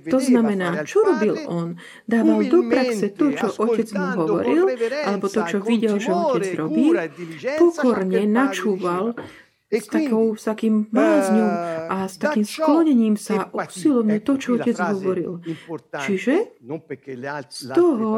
To 0.09 0.17
znamená, 0.17 0.81
čo 0.89 1.05
robil 1.05 1.45
on? 1.45 1.77
Dával 2.07 2.41
do 2.47 2.59
praxe 2.71 3.11
to, 3.13 3.35
čo 3.35 3.51
otec 3.59 3.89
mu 3.93 4.07
hovoril, 4.15 4.65
alebo 5.05 5.27
to, 5.27 5.41
čo 5.45 5.59
videl, 5.61 5.99
že 5.99 6.11
otec 6.15 6.47
robí, 6.55 6.95
pokorne 7.59 8.23
načúval 8.31 9.19
s, 9.67 9.91
takou, 9.91 10.39
s 10.39 10.47
takým 10.47 10.87
bázňou 10.95 11.51
a 11.91 12.07
s 12.07 12.23
takým 12.23 12.47
sklonením 12.47 13.19
sa 13.19 13.51
usilovne 13.51 14.23
to, 14.23 14.39
čo 14.39 14.49
otec 14.55 14.79
hovoril. 14.79 15.43
Čiže 16.07 16.63
z 17.51 17.69
toho, 17.75 18.11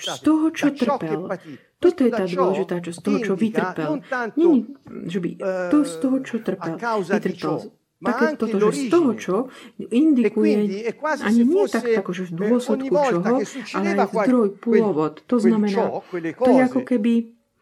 z 0.00 0.16
toho 0.24 0.46
čo 0.56 0.72
trpel, 0.72 1.28
toto 1.76 2.00
je 2.04 2.10
tá 2.12 2.24
dôležitá 2.24 2.76
časť, 2.80 2.96
z 2.96 3.02
toho, 3.04 3.18
čo 3.20 3.32
vytrpel. 3.36 3.92
Nie, 4.40 4.64
že 5.04 5.18
by 5.20 5.30
to 5.68 5.78
z 5.84 5.94
toho, 6.00 6.16
čo 6.24 6.36
trpel, 6.40 6.76
vytrpel 6.80 7.79
také 8.00 8.24
toto, 8.40 8.56
že 8.58 8.70
z 8.72 8.82
toho, 8.88 9.10
čo 9.14 9.34
indikuje 9.78 10.56
ani 11.00 11.42
nie 11.44 11.64
tak, 11.68 11.84
tako, 11.84 12.10
že 12.16 12.22
v 12.28 12.32
dôsledku 12.32 12.92
čoho, 12.92 13.34
ale 13.76 13.88
aj 13.94 14.08
zdroj, 14.08 14.48
pôvod. 14.56 15.14
To 15.28 15.36
znamená, 15.36 16.00
to 16.36 16.50
je 16.50 16.60
ako 16.64 16.80
keby 16.84 17.12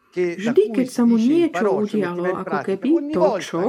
Vždy, 0.09 0.73
keď 0.73 0.87
sa 0.89 1.05
mu 1.05 1.21
niečo 1.21 1.85
udialo, 1.85 2.41
ako 2.41 2.57
keby 2.65 3.13
to, 3.13 3.23
čo, 3.45 3.61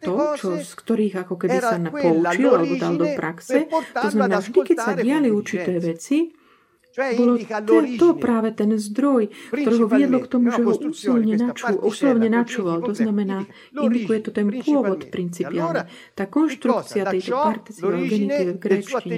to, 0.00 0.16
čo, 0.40 0.48
z 0.56 0.72
ktorých 0.72 1.14
ako 1.20 1.34
keby 1.36 1.58
sa 1.60 1.76
poučil 1.84 2.48
alebo 2.48 2.74
dal 2.80 2.96
do 2.96 3.06
praxe, 3.12 3.68
to 3.68 4.08
znamená, 4.08 4.40
vždy, 4.40 4.60
keď 4.64 4.78
sa 4.80 4.92
diali 4.96 5.28
určité 5.28 5.76
veci, 5.84 6.32
bolo 6.98 7.38
to, 7.38 7.76
to 7.94 8.08
práve 8.18 8.50
ten 8.58 8.74
zdroj, 8.74 9.30
ktorý 9.54 9.76
ho 9.78 9.88
viedlo 9.88 10.18
k 10.24 10.28
tomu, 10.28 10.50
že 10.50 10.62
ho 10.66 10.72
usilovne, 10.74 11.34
načú, 11.38 11.64
usilovne 11.86 12.28
načúval. 12.28 12.78
To 12.82 12.94
znamená, 12.94 13.46
indikuje 13.70 14.18
to 14.26 14.30
ten 14.34 14.50
pôvod 14.50 15.06
principiálne. 15.08 15.86
Tá 16.18 16.26
konštrukcia 16.26 17.06
tejto 17.06 17.34
participiál 17.38 18.02
genitíve 18.02 18.52
v 18.56 18.60
gréčtine. 18.60 19.16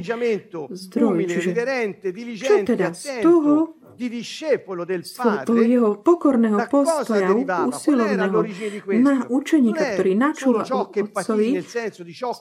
Zdroj, 0.70 1.16
čiže 1.26 1.50
čo 2.40 2.54
teda 2.64 2.92
z 2.92 3.24
toho 3.24 3.80
toho 5.44 5.60
jeho 5.60 5.90
pokorného 6.00 6.64
postoja, 6.72 7.36
usilovného 7.68 8.40
na 8.96 9.28
učeníka, 9.28 10.00
ktorý 10.00 10.12
načúva 10.16 10.64
otcovi, 10.64 11.60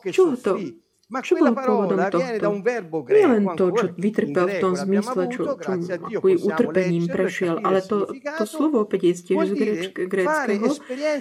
čo 0.07 0.39
to 0.39 0.55
čo 1.25 1.41
bolo 1.41 1.57
pôvodom 1.57 1.97
tohto? 2.13 2.47
Nie 3.09 3.25
len 3.25 3.43
to, 3.57 3.65
čo 3.73 3.85
vytrpel 3.97 4.45
v 4.45 4.57
tom 4.61 4.73
zmysle, 4.77 5.21
čo, 5.33 5.57
čo 5.57 5.69
aký 5.73 6.37
utrpením 6.37 7.09
prešiel, 7.09 7.57
ale 7.65 7.81
to, 7.81 8.13
to 8.13 8.45
slovo 8.45 8.85
opäť 8.85 9.09
je 9.09 9.13
tiež 9.33 9.45
z 9.49 9.53
gréckého, 9.97 10.69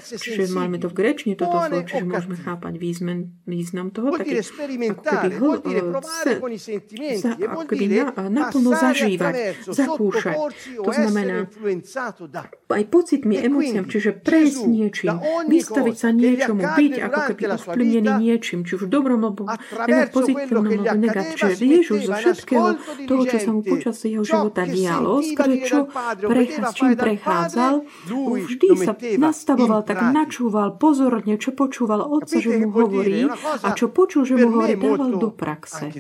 čiže 0.05 0.53
máme 0.53 0.77
to 0.77 0.93
v 0.93 0.95
gréčne, 0.95 1.33
toto 1.41 1.57
slovo, 1.57 1.89
čiže 1.89 2.05
môžeme 2.05 2.37
chápať 2.37 2.75
význam, 2.77 3.33
význam 3.49 3.89
toho, 3.89 4.13
také 4.13 4.45
ako 4.93 5.03
keby 5.09 5.29
hl, 5.41 5.51
se, 6.05 6.33
sa, 7.25 7.31
ako 7.33 7.61
keby 7.65 7.85
na, 7.89 8.05
naplno 8.29 8.71
zažívať, 8.77 9.65
zakúšať. 9.73 10.37
To 10.85 10.91
znamená 10.93 11.49
aj 12.69 12.85
pocitmi, 12.93 13.41
emóciám, 13.41 13.89
čiže 13.89 14.21
prejsť 14.21 14.61
niečím, 14.69 15.17
vystaviť 15.49 15.97
sa 15.97 16.13
niečomu, 16.13 16.61
byť 16.61 16.93
ako 17.09 17.21
keby 17.33 17.43
ovplyvnený 17.57 18.13
niečím, 18.21 18.69
či 18.69 18.77
už 18.77 18.93
dobrom 18.93 19.25
alebo 19.25 19.49
nemať 19.87 20.09
pozitívnom 20.11 20.65
alebo 20.67 20.99
negatívne. 20.99 21.55
Ježiš 21.59 22.01
zo 22.11 22.15
všetkého 22.19 22.69
toho, 23.07 23.23
čo 23.29 23.39
sa 23.39 23.51
mu 23.55 23.61
počas 23.63 23.97
jeho 24.03 24.25
života 24.27 24.67
dialo, 24.67 25.23
skôr 25.23 25.51
čo 25.63 25.79
prechá, 26.27 26.75
čím 26.75 26.99
prechádzal, 26.99 27.75
vždy 28.49 28.69
sa 28.75 28.93
nastavoval, 28.99 29.87
tak 29.87 30.03
načúval 30.11 30.75
pozorne, 30.75 31.39
čo 31.39 31.55
počúval 31.55 32.03
otca, 32.03 32.43
že 32.43 32.51
mu 32.59 32.75
hovorí 32.75 33.31
a 33.63 33.69
čo 33.79 33.89
počul, 33.93 34.27
že 34.27 34.35
mu 34.35 34.59
hovorí, 34.59 34.75
dával 34.75 35.15
do 35.17 35.31
praxe. 35.31 35.91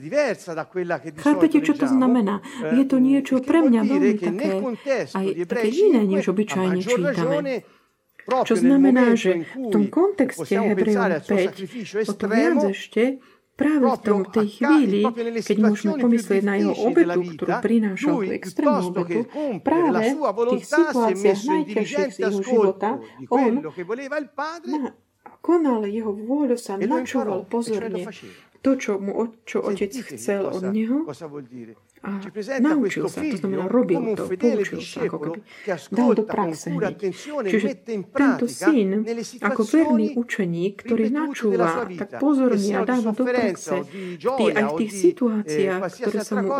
Chápete, 1.23 1.59
čo 1.63 1.75
to 1.79 1.87
znamená? 1.87 2.43
Je 2.75 2.85
to 2.85 2.99
niečo 2.99 3.41
pre 3.45 3.63
mňa 3.63 3.81
veľmi 3.87 4.15
také, 4.19 4.51
aj 5.15 5.27
také 5.47 5.69
iné, 5.71 6.03
než 6.05 6.33
obyčajne 6.33 6.81
čítame. 6.83 7.63
Čo 8.29 8.61
znamená, 8.61 9.17
že 9.17 9.49
v 9.57 9.73
tom 9.73 9.89
kontexte 9.89 10.53
Hebrejom 10.53 11.25
5, 11.25 12.05
o 12.05 12.13
to 12.13 12.27
viac 12.29 12.61
ešte, 12.69 13.25
práve 13.59 13.87
v 13.91 13.99
tom, 14.07 14.21
tej 14.23 14.49
chvíli, 14.63 15.03
keď 15.43 15.57
môžeme 15.59 15.99
pomyslieť 15.99 16.43
na 16.47 16.55
jeho 16.63 16.75
obetu, 16.79 17.21
ktorú 17.35 17.53
prinášal 17.59 18.15
tú 18.23 18.31
extrémnu 18.31 18.83
obetu, 18.95 19.21
práve 19.67 20.15
v 20.15 20.43
tých 20.55 20.65
situáciách 20.71 21.41
najťažších 21.43 22.13
z 22.15 22.19
jeho 22.23 22.41
života, 22.47 23.03
on 23.35 23.67
na, 24.63 24.95
konal 25.43 25.83
jeho 25.91 26.15
vôľu, 26.15 26.55
sa 26.55 26.79
načúval 26.79 27.43
pozorne 27.51 28.07
to, 28.63 28.75
čo, 28.75 28.99
mu, 28.99 29.39
čo 29.47 29.63
otec 29.63 29.91
chcel 29.91 30.51
od 30.51 30.63
neho 30.75 31.07
a 32.03 32.23
naučil 32.63 33.11
sa, 33.11 33.21
to 33.27 33.37
znamená 33.41 33.67
robil 33.67 34.15
to, 34.15 34.31
poučil 34.31 34.79
sa, 34.79 35.07
ako 35.09 35.17
keby 35.19 35.39
dal 35.91 36.11
do 36.15 36.23
praxe 36.23 36.69
hneď. 36.71 36.97
Čiže 37.49 37.69
tento 38.15 38.47
syn, 38.47 39.03
ako 39.43 39.61
verný 39.67 40.15
učeník, 40.15 40.85
ktorý 40.85 41.11
načúva 41.11 41.89
tak 41.97 42.23
pozorne 42.23 42.71
a 42.79 42.83
dáva 42.87 43.11
do 43.11 43.25
praxe 43.27 43.83
tý, 44.19 44.45
aj 44.53 44.65
v 44.69 44.73
tých 44.85 44.93
situáciách, 44.93 45.83
ktoré 45.99 46.19
sa 46.23 46.35
mu 46.39 46.51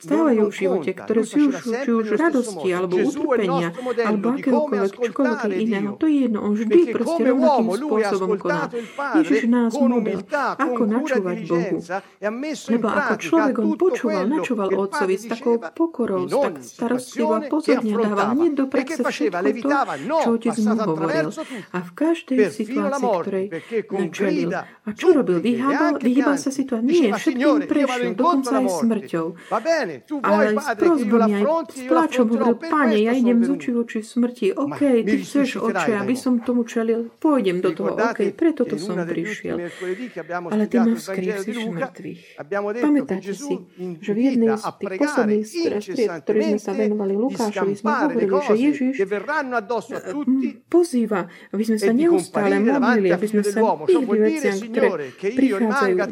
stávajú 0.00 0.42
v 0.48 0.54
živote, 0.54 0.90
ktoré 0.96 1.22
sú 1.22 1.38
už, 1.50 1.54
či 1.60 1.90
už 1.90 2.06
radosti, 2.18 2.68
alebo 2.74 2.94
utrpenia, 2.98 3.68
alebo 4.02 4.26
akéhokoľvek, 4.34 4.92
čokoľvek 4.96 5.40
iného, 5.54 5.90
to 6.00 6.06
je 6.08 6.16
jedno. 6.26 6.38
On 6.42 6.52
vždy 6.56 6.80
proste 6.94 7.22
rovnakým 7.28 7.68
spôsobom 7.78 8.30
koná. 8.40 8.66
Ježiš 9.20 9.42
nás 9.46 9.72
model, 9.76 10.20
ako 10.56 10.82
načúvať 10.86 11.38
Bohu. 11.46 11.76
Lebo 12.70 12.86
ako 12.88 13.14
človek 13.20 13.54
on 13.60 13.70
počúval, 13.76 14.24
načúval 14.26 14.68
otcovi 14.86 15.14
s 15.18 15.24
takou 15.28 15.60
pokorou, 15.60 16.24
s 16.24 16.32
tak 16.32 16.54
starostlivo 16.64 17.32
a 17.36 17.40
pozorne 17.44 17.92
dával 17.92 18.28
hneď 18.36 18.52
do 18.56 18.64
praxe 18.70 19.02
všetko 19.04 19.60
to, 19.60 19.68
no, 20.06 20.18
čo 20.24 20.30
otec 20.38 20.56
mu 20.56 20.74
hovoril. 20.80 21.28
A 21.74 21.78
v 21.84 21.90
každej 21.92 22.38
situácii, 22.50 23.08
ktorej 23.20 23.46
načelil. 23.90 24.50
A 24.56 24.90
čo 24.96 25.12
robil? 25.12 25.38
Vyhýbal, 25.44 26.00
vyhýbal 26.00 26.36
sa 26.40 26.50
situácii. 26.50 26.88
Nie, 26.88 27.08
všetkým 27.14 27.68
prešiel, 27.68 28.12
dokonca 28.16 28.54
aj 28.60 28.68
smrťou. 28.80 29.26
Ale 30.24 30.44
s 30.56 30.68
prozbami 30.78 31.32
aj 31.36 31.44
s 31.70 31.80
pláčom 31.86 32.26
hovoril, 32.30 32.56
pane, 32.56 32.96
ja 33.02 33.12
idem 33.12 33.44
z 33.44 33.48
očí 33.50 33.70
oči 33.74 34.00
smrti. 34.00 34.46
OK, 34.56 34.80
ty 35.04 35.16
chceš 35.20 35.60
oče, 35.60 35.92
aby 35.98 36.14
som 36.16 36.40
tomu 36.40 36.64
čelil, 36.64 37.10
pôjdem 37.18 37.60
do 37.60 37.74
toho. 37.74 37.98
OK, 37.98 38.32
preto 38.32 38.64
to 38.64 38.78
som 38.78 38.96
prišiel. 39.04 39.58
Ale 40.50 40.64
ty 40.70 40.76
ma 40.78 40.94
vzkriesíš 40.94 41.58
mŕtvych. 41.70 42.22
Pamätáte 42.80 43.32
si, 43.34 43.54
že 44.00 44.10
v 44.14 44.20
jednej 44.30 44.54
z 44.56 44.64
tých 44.76 44.92
posledných 45.00 45.44
stried, 45.46 46.10
ktorých 46.22 46.46
sme 46.54 46.60
sa 46.60 46.72
venovali 46.76 47.14
Lukášovi, 47.16 47.72
sme 47.74 47.90
hovorili, 47.90 48.36
že 48.38 48.54
Ježiš 48.54 48.94
pozýva, 50.70 51.26
aby 51.50 51.62
sme 51.66 51.78
sa 51.80 51.92
neustále 51.94 52.56
modlili, 52.60 53.08
aby 53.10 53.26
sme 53.26 53.42
sa 53.42 53.60
vyhli 53.86 54.18
veciam, 54.20 54.56
ktoré 54.70 54.88
prichádzajú 55.18 55.94
nám, 55.96 56.10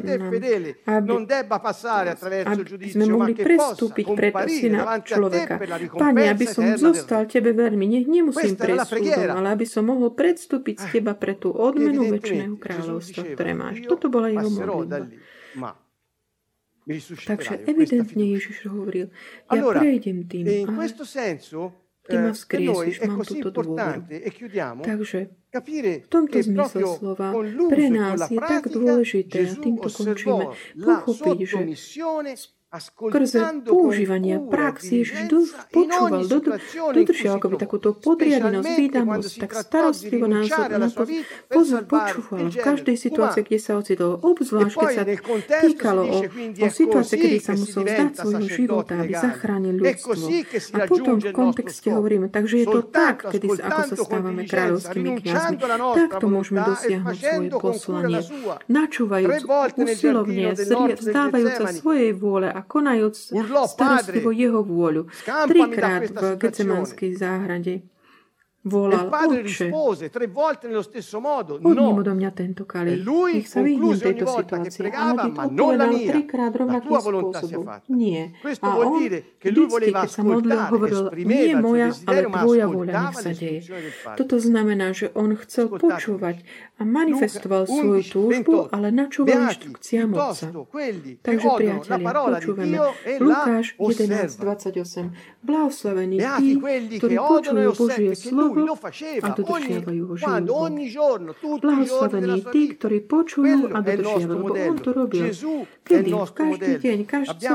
aby, 2.49 2.89
sme 2.89 3.05
mohli 3.11 3.35
prestúpiť 3.37 4.07
pred 4.15 4.35
syna 4.49 4.81
človeka. 5.03 5.55
Pane, 5.95 6.23
aby 6.33 6.47
som 6.49 6.65
zostal 6.75 7.29
Tebe 7.29 7.53
veľmi, 7.53 7.85
nech 7.85 8.07
nemusím 8.09 8.57
prejsť 8.57 8.89
súdom, 8.89 9.31
ale 9.43 9.49
aby 9.55 9.67
som 9.69 9.85
mohol 9.87 10.15
predstúpiť 10.15 10.75
z 10.79 10.87
Teba 10.99 11.13
pre 11.15 11.37
tú 11.37 11.53
odmenu 11.53 12.09
väčšného 12.09 12.55
kráľovstva, 12.57 13.23
ktoré 13.35 13.53
máš. 13.53 13.85
Toto 13.87 14.09
bola 14.09 14.33
jeho 14.33 14.51
modlitba. 14.51 15.88
Takže 17.27 17.69
evidentne 17.69 18.25
Ježiš 18.33 18.65
hovoril, 18.65 19.13
ja 19.53 19.61
prejdem 19.61 20.25
tým, 20.25 20.45
senso, 21.05 21.77
ty 22.09 22.17
ma 22.17 22.33
vzkriesiš, 22.33 23.05
mám 23.05 23.21
túto 23.29 23.53
dôveru. 23.53 24.09
Takže 24.81 25.19
v 26.01 26.09
tomto 26.09 26.37
zmysle 26.41 26.81
slova 26.97 27.29
pre 27.69 27.87
nás 27.93 28.33
je 28.33 28.41
tak 28.41 28.73
dôležité, 28.73 29.37
a 29.45 29.53
týmto 29.53 29.89
končíme, 29.93 30.57
pochopiť, 30.81 31.39
že 31.45 31.61
skrze 32.77 33.65
používanie 33.65 34.37
prax 34.45 34.93
Ježiš 34.93 35.25
dosť 35.33 35.73
počúval, 35.73 36.21
dodržiaval 36.93 37.41
akoby 37.41 37.57
takúto 37.57 37.97
podriadenosť, 37.97 38.69
výdavnosť, 38.77 39.33
tak 39.41 39.51
starostlivo 39.57 40.29
nás 40.29 40.53
počúval 41.89 42.53
v 42.53 42.57
každej 42.61 42.97
situácii, 43.01 43.49
kde 43.49 43.57
sa 43.57 43.81
ocitol, 43.81 44.21
obzvlášť 44.21 44.75
keď 44.77 44.91
sa 44.93 45.05
týkalo 45.65 46.03
o, 46.13 46.19
o 46.29 46.69
situácii, 46.69 47.17
kedy 47.17 47.39
sa 47.41 47.53
musel 47.57 47.89
zdať 47.89 48.13
svojho 48.21 48.49
života, 48.53 49.01
aby 49.01 49.17
zachránil 49.17 49.75
ľudstvo. 49.81 50.29
A 50.77 50.79
potom 50.85 51.25
v 51.25 51.33
kontexte 51.33 51.89
hovoríme, 51.89 52.29
takže 52.29 52.57
je 52.61 52.67
to 52.69 52.85
tak, 52.85 53.33
kedy 53.33 53.49
sa, 53.57 53.63
ako 53.65 53.81
sa 53.81 53.97
stávame 53.97 54.45
kráľovskými 54.45 55.25
kniazmi, 55.25 55.57
takto 56.05 56.25
môžeme 56.29 56.61
dosiahnuť 56.69 57.17
svoje 57.17 57.49
poslanie. 57.57 58.21
Načúvajúc 58.69 59.41
usilovne, 59.73 60.53
vzdávajúc 60.53 61.53
sa 61.57 61.67
svojej 61.73 62.13
vôle 62.13 62.58
a 62.59 62.67
konajúc 62.67 63.31
starostlivo 63.71 64.35
jeho 64.35 64.67
vôľu. 64.67 65.07
Trikrát 65.47 66.11
v 66.11 66.23
Getsemanskej 66.43 67.15
záhrade 67.15 67.87
volal, 68.67 69.07
Oče, 69.09 69.71
odním 71.63 71.99
odo 71.99 72.13
mňa 72.13 72.31
tento 72.35 72.67
kalich, 72.67 73.07
nech 73.07 73.47
sa 73.49 73.63
vyhnem 73.63 73.97
tejto 73.97 74.27
situácii. 74.27 74.91
Ale 74.93 75.13
ti 75.25 75.31
to 75.33 75.41
odpovedal 75.49 75.91
trikrát 75.95 76.53
rovnakým 76.53 76.91
spôsobom. 76.91 77.65
Nie. 77.89 78.35
A 78.61 78.69
on 78.77 78.99
vždycky, 78.99 79.91
keď 79.95 80.11
sa 80.11 80.23
modlil, 80.27 80.61
hovoril, 80.69 81.03
nie 81.23 81.55
moja, 81.55 81.95
ale 82.05 82.27
tvoja 82.29 82.67
vôľa 82.67 82.93
nech 82.93 83.17
sa 83.17 83.31
deje. 83.33 83.61
Toto 84.19 84.37
znamená, 84.43 84.93
že 84.93 85.09
on 85.15 85.33
chcel 85.39 85.73
počúvať 85.73 86.43
a 86.79 86.83
manifestoval 86.85 87.65
svoju 87.67 88.03
túžbu, 88.11 88.69
ale 88.75 88.91
načúval 88.93 89.49
inštrukciám 89.49 90.09
Otca. 90.13 90.51
Takže, 91.23 91.47
priatelia, 91.57 92.05
počúvame 92.13 92.77
Lukáš 93.23 93.79
11.28. 93.81 95.47
Blahoslavení 95.47 96.19
tí, 96.21 96.59
ktorí 96.99 97.17
počujú 97.17 97.71
Božie 97.79 98.13
slovo 98.19 98.48
a 98.55 99.29
dodržiavajú 99.35 100.03
ho 100.09 100.15
životom. 100.17 100.79
Blahoslavení 101.59 102.41
tí, 102.49 102.63
ktorí 102.77 102.99
počujú 103.05 103.73
a 103.75 103.79
dodržiavajú, 103.83 104.43
lebo 104.43 104.55
on 104.55 104.79
to 104.79 104.91
robil. 104.95 105.29
Kedy? 105.85 106.11
Každý 106.13 106.73
deň, 106.79 106.99
každý, 107.09 107.47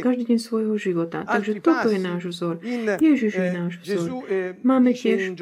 každý 0.00 0.24
deň 0.34 0.38
svojho 0.38 0.74
života. 0.78 1.24
Takže 1.26 1.60
toto 1.62 1.88
je 1.92 2.00
náš 2.00 2.22
vzor. 2.30 2.58
Ježiš 2.98 3.32
je 3.36 3.50
náš 3.52 3.72
vzor. 3.82 4.24
Máme 4.64 4.90
tiež 4.96 5.34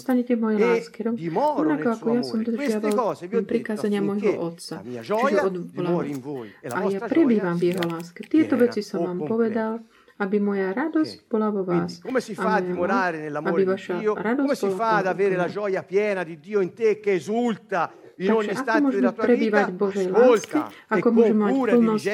e 0.56 0.84
dimoro 1.12 1.74
nel 1.74 1.94
suo 1.94 2.10
amore. 2.10 2.52
Queste 2.52 2.94
cose 2.94 3.26
vi 3.28 3.36
ho 3.36 3.42
detto 3.42 3.72
affinché 3.72 4.38
la 4.68 4.82
mia 4.84 5.00
gioia 5.00 5.48
dimori 5.48 6.10
in 6.10 6.20
voi 6.20 6.52
e 6.60 6.68
la 6.68 6.80
gioia 6.80 7.56
sia 7.56 7.80
Tieto 8.28 8.56
veci 8.56 8.82
som 8.82 9.04
vám 9.04 9.18
povedal, 9.24 9.84
aby 10.22 10.38
moja 10.38 10.70
radosť 10.72 11.26
bola 11.26 11.50
vo 11.50 11.64
vás. 11.64 11.98
Quindi, 11.98 12.02
come 12.02 12.20
si 12.20 12.34
fa 12.34 12.54
a 12.54 12.60
dimorare 12.60 13.18
nell'amore 13.18 13.64
di 13.64 13.74
Dio? 13.98 14.14
Come 14.14 14.54
si 14.54 14.68
fa 14.70 14.96
ad 15.02 15.06
avere 15.06 15.36
la 15.36 15.48
gioia 15.48 15.82
piena 15.82 16.22
di 16.22 16.38
Dio 16.38 16.60
in 16.60 16.72
te 16.74 17.00
che 17.00 17.14
esulta 17.14 17.92
Takže 18.16 18.51
ako 18.53 18.75
môžeme 18.85 19.12
prebývať 19.12 19.64
v 19.72 19.77
Božej 19.77 20.07
láske, 20.12 20.59
ako 20.92 21.09
môžeme 21.12 21.40
mať 21.40 21.53
plnosť 21.72 22.07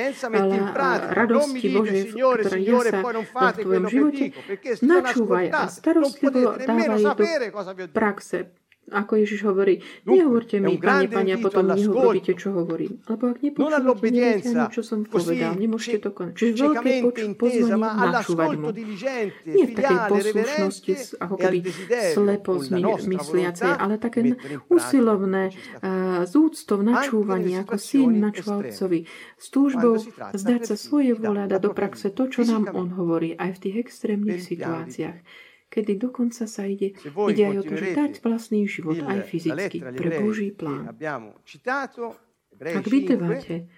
radosti 1.10 1.66
Božej, 1.74 2.02
ktorá 2.14 2.56
jasa 2.58 2.98
v 2.98 3.56
tvojom 3.62 3.84
živote, 3.90 4.24
načúvaj. 4.84 5.46
a 5.50 5.62
starostlivo 5.66 6.54
dávaj 6.54 6.88
do 7.02 7.86
praxe 7.90 8.38
ako 8.88 9.12
Ježiš 9.20 9.40
hovorí, 9.44 9.80
nehovorte 10.08 10.60
mi, 10.60 10.80
pane, 10.80 11.08
pane, 11.08 11.36
a 11.36 11.38
potom 11.38 11.68
nehovoríte, 11.68 12.32
čo 12.34 12.56
hovorím. 12.56 13.00
Lebo 13.08 13.32
ak 13.32 13.38
nepočúvate, 13.44 14.08
neviete 14.08 14.48
ani, 14.56 14.72
čo 14.72 14.82
som 14.84 15.04
povedal, 15.04 15.54
nemôžete 15.56 16.08
to 16.08 16.10
konať. 16.12 16.32
Čiže 16.36 16.52
veľké 16.64 17.24
poznanie 17.36 17.92
načúvať 17.94 18.50
mu. 18.56 18.68
Nie 19.44 19.64
v 19.68 19.72
takej 19.76 19.98
poslušnosti, 20.08 20.92
ako 21.20 21.34
keby 21.36 21.58
slepo 22.12 22.52
mysliacej, 23.08 23.70
ale 23.76 23.94
také 24.00 24.36
usilovné, 24.72 25.52
z 26.24 26.32
úctou 26.34 26.80
načúvanie, 26.84 27.62
ako 27.62 27.76
syn 27.76 28.20
načúva 28.20 28.64
otcovi. 28.64 29.04
S 29.38 29.46
túžbou 29.52 30.00
zdať 30.34 30.60
sa 30.68 30.76
svoje 30.76 31.14
vôle 31.14 31.44
a 31.44 31.50
dať 31.50 31.60
do 31.62 31.72
praxe 31.72 32.10
to, 32.10 32.26
čo 32.28 32.44
nám 32.44 32.72
on 32.74 32.92
hovorí, 32.96 33.36
aj 33.36 33.56
v 33.56 33.62
tých 33.62 33.76
extrémnych 33.88 34.42
situáciách 34.42 35.47
kedy 35.68 36.00
dokonca 36.00 36.48
sa 36.48 36.64
ide, 36.64 36.96
ide 37.04 37.42
aj 37.44 37.56
o 37.60 37.62
to, 37.64 37.74
že 37.76 37.92
dať 37.92 38.12
vlastný 38.24 38.64
život 38.64 38.96
aj 39.04 39.20
fyzicky 39.28 39.84
pre 39.84 40.08
Boží 40.20 40.50
plán. 40.56 40.88
Ak 42.58 42.86
vytrváte 42.88 43.68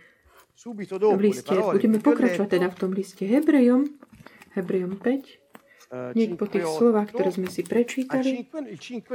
v 0.60 1.20
liste, 1.20 1.52
budeme 1.52 1.98
pokračovať 1.98 2.48
teda 2.48 2.68
v 2.70 2.76
tom 2.78 2.94
liste 2.94 3.26
Hebrejom, 3.26 3.90
Hebrejom 4.54 5.02
5, 5.02 6.14
hneď 6.14 6.38
po 6.38 6.46
tých 6.46 6.62
slovách, 6.70 7.10
ktoré 7.10 7.34
sme 7.34 7.50
si 7.50 7.66
prečítali. 7.66 8.46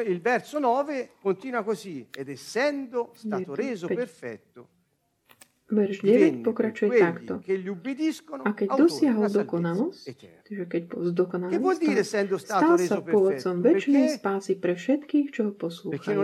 Il 0.04 0.20
verso 0.20 0.60
9 0.60 1.24
continua 1.24 1.64
così, 1.64 2.04
ed 2.12 2.28
essendo 2.28 3.16
stato 3.16 3.56
reso 3.56 3.88
perfetto, 3.88 4.75
Verš 5.66 6.06
9 6.06 6.46
pokračuje 6.46 7.02
takto. 7.02 7.42
A 8.46 8.54
keď 8.54 8.68
dosiahol 8.78 9.26
dokonalosť, 9.34 10.06
čiže 10.46 10.64
keď 10.70 10.82
bol 10.94 11.02
zdokonalý, 11.10 11.58
stal 12.38 12.78
sa 12.78 13.02
pôvodcom 13.02 13.66
väčšinej 13.66 14.14
spásy 14.14 14.62
pre 14.62 14.78
všetkých, 14.78 15.34
čo 15.34 15.50
ho 15.50 15.52
poslúchajú. 15.58 16.22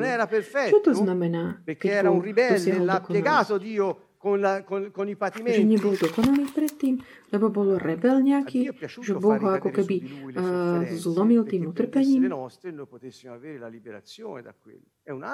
Čo 0.69 0.79
to 0.85 0.93
znamená, 0.93 1.57
keď 1.65 2.05
bol 2.05 2.21
dosiahol 2.21 2.85
dokonalosť? 2.85 4.10
Con, 4.21 4.37
la, 4.37 4.61
con, 4.61 4.93
con 4.93 5.09
i 5.09 5.17
patimenti. 5.17 5.57
Že 5.57 5.65
nebol 5.65 5.97
dokonalý 5.97 6.45
predtým, 6.53 7.01
lebo 7.33 7.49
bol 7.49 7.81
rebel 7.81 8.21
nejaký, 8.21 8.69
že 9.01 9.17
Boh 9.17 9.33
ho 9.33 9.49
ako 9.57 9.73
keby 9.73 9.95
uh, 10.37 10.85
zlomil 10.93 11.41
tým 11.49 11.65
utrpením. 11.73 12.29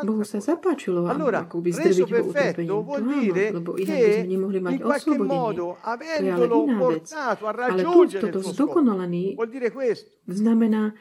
Bohu 0.08 0.24
sa 0.24 0.40
zapáčilo 0.40 1.04
allora, 1.12 1.44
ako 1.44 1.60
by 1.60 1.70
zdrviť 1.76 2.08
ho 2.08 2.20
utrpením. 2.32 2.72
To 2.72 2.96
áno, 2.96 3.12
lebo 3.60 3.76
inak 3.76 3.98
by 4.00 4.10
sme 4.16 4.28
nemohli 4.32 4.60
mať 4.64 4.80
oslobodenie. 4.80 5.60
To 5.60 5.76
je 6.08 6.32
ale 6.32 6.46
iná 6.48 6.78
vec. 6.88 7.08
Ale 7.12 7.82
tu 7.84 8.00
toto 8.08 8.40
zdokonalený 8.40 9.36
znamená, 10.32 10.96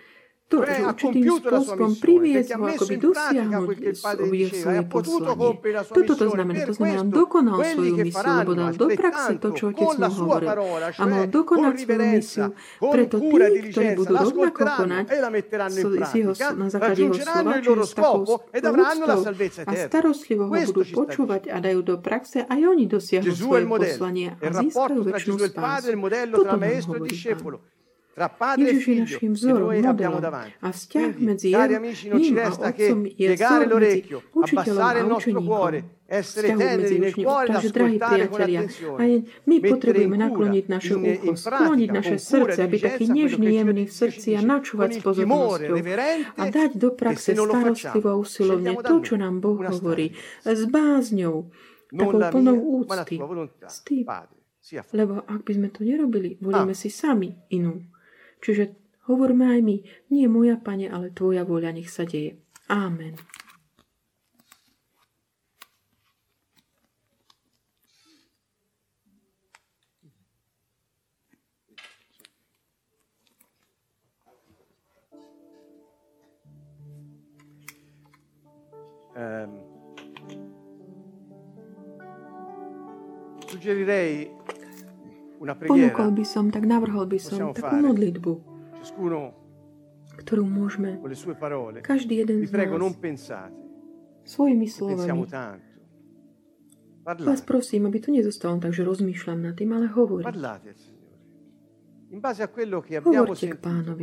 to, 0.47 0.63
že 0.63 0.79
určitým 0.79 1.27
spôsobom 1.43 1.91
priviesť 1.99 2.55
ho, 2.55 2.65
ako 2.71 2.85
by 2.87 2.97
dosiahnuť 3.03 3.77
svoje 4.55 4.81
poslanie. 4.87 5.59
Toto 5.91 6.13
to 6.15 6.27
znamená. 6.31 6.59
To 6.67 6.75
znamená, 6.75 7.03
on 7.03 7.11
dokonal 7.11 7.59
svoju 7.67 7.95
misiu, 7.99 8.31
lebo 8.31 8.53
dal 8.55 8.71
do 8.71 8.87
praxe 8.95 9.33
to, 9.43 9.49
čo 9.59 9.65
otec 9.75 9.99
mu 9.99 10.07
hovoril. 10.07 10.49
A 10.95 11.03
mal 11.03 11.25
dokonať 11.27 11.75
svoju 11.83 12.07
misiu. 12.15 12.55
Preto 12.79 13.17
tí, 13.19 13.59
ktorí 13.75 13.89
budú 13.99 14.15
rovnako 14.15 14.63
konať 14.87 15.07
z 15.75 16.11
jeho, 16.15 16.33
na 16.55 16.67
základe 16.71 17.01
jeho 17.03 17.15
slova, 17.19 17.53
čiže 17.59 17.83
s 17.83 17.93
takou 17.95 18.23
úctou 18.23 19.19
a 19.67 19.73
starostlivo 19.75 20.43
ho 20.47 20.55
budú 20.55 20.83
počúvať 20.95 21.43
a 21.51 21.57
dajú 21.59 21.81
do 21.83 21.95
praxe, 21.99 22.47
aj 22.47 22.61
oni 22.63 22.87
dosiahnu 22.87 23.35
svoje 23.35 23.67
poslanie 23.67 24.39
a 24.39 24.49
získajú 24.55 25.01
väčšinu 25.03 25.35
spásu. 25.51 25.91
Toto 26.31 26.55
nám 26.55 26.71
hovorí 26.87 27.15
Ježiš 28.57 28.85
je 28.89 28.97
našim 29.05 29.33
vzorom, 29.37 29.77
modelom 29.77 30.25
a 30.41 30.69
vzťah 30.73 31.13
medzi 31.21 31.53
ním 32.17 32.41
a 32.41 32.49
Otcom 32.49 33.01
je 33.05 33.27
vzor 33.37 33.61
medzi 33.69 34.01
učiteľom 34.33 34.81
a 34.81 35.05
učeníkom 35.21 35.97
vzťahu 36.07 36.61
medzi 36.81 36.97
učeníkom. 36.97 37.47
Takže, 37.51 37.69
drahí 37.75 37.99
priatelia, 37.99 38.61
aj 38.97 39.11
my 39.45 39.57
potrebujeme 39.61 40.17
nakloniť 40.17 40.65
naše 40.71 40.95
ucho, 40.97 41.33
skloniť 41.37 41.91
naše 41.93 42.17
srdce, 42.17 42.59
aby 42.63 42.77
taký 42.79 43.05
nežný, 43.11 43.47
jemný 43.53 43.85
v 43.85 43.93
srdci 43.93 44.29
a 44.39 44.41
načúvať 44.41 44.91
s 44.97 44.99
pozornosťou 45.03 45.77
a 46.41 46.43
dať 46.47 46.71
do 46.79 46.89
praxe 46.95 47.35
starostlivo 47.35 48.09
a 48.09 48.17
usilovne 48.17 48.73
to, 48.81 48.95
čo 49.03 49.15
nám 49.19 49.43
Boh 49.43 49.59
hovorí, 49.61 50.15
s 50.47 50.63
bázňou, 50.65 51.51
takou 51.91 52.21
plnou 52.33 52.57
úcty. 52.81 53.21
Lebo 54.91 55.23
ak 55.23 55.41
by 55.47 55.53
sme 55.55 55.69
to 55.71 55.87
nerobili, 55.87 56.39
volíme 56.43 56.75
si 56.75 56.91
sami 56.91 57.31
inú. 57.55 57.87
Čiže 58.47 58.79
hovorme 59.11 59.59
aj 59.59 59.61
my, 59.67 59.77
nie 60.15 60.31
moja 60.31 60.55
pane, 60.55 60.87
ale 60.87 61.11
tvoja 61.11 61.43
voľa 61.43 61.75
nech 61.75 61.91
sa 61.91 62.07
deje. 62.07 62.39
Amen. 62.71 63.19
Um, 79.17 79.59
suggerirei 83.51 84.31
Ponúkol 85.41 86.09
by 86.17 86.25
som, 86.25 86.49
tak 86.49 86.65
navrhol 86.65 87.05
by 87.05 87.19
som 87.21 87.53
takú 87.53 87.77
modlitbu, 87.81 88.33
ktorú 90.17 90.45
môžeme 90.49 90.97
každý 91.85 92.25
jeden 92.25 92.41
z 92.45 92.51
nás 92.51 92.73
svojimi 94.27 94.67
slovami. 94.67 95.29
Vás 97.07 97.39
prosím, 97.47 97.87
aby 97.87 98.03
to 98.03 98.11
nezostalo 98.11 98.59
tak, 98.59 98.75
že 98.75 98.83
rozmýšľam 98.83 99.39
nad 99.47 99.55
tým, 99.55 99.71
ale 99.77 99.87
hovoriť. 99.87 100.27
Hovorte 103.03 103.47
k 103.51 103.59
pánovi. 103.59 104.01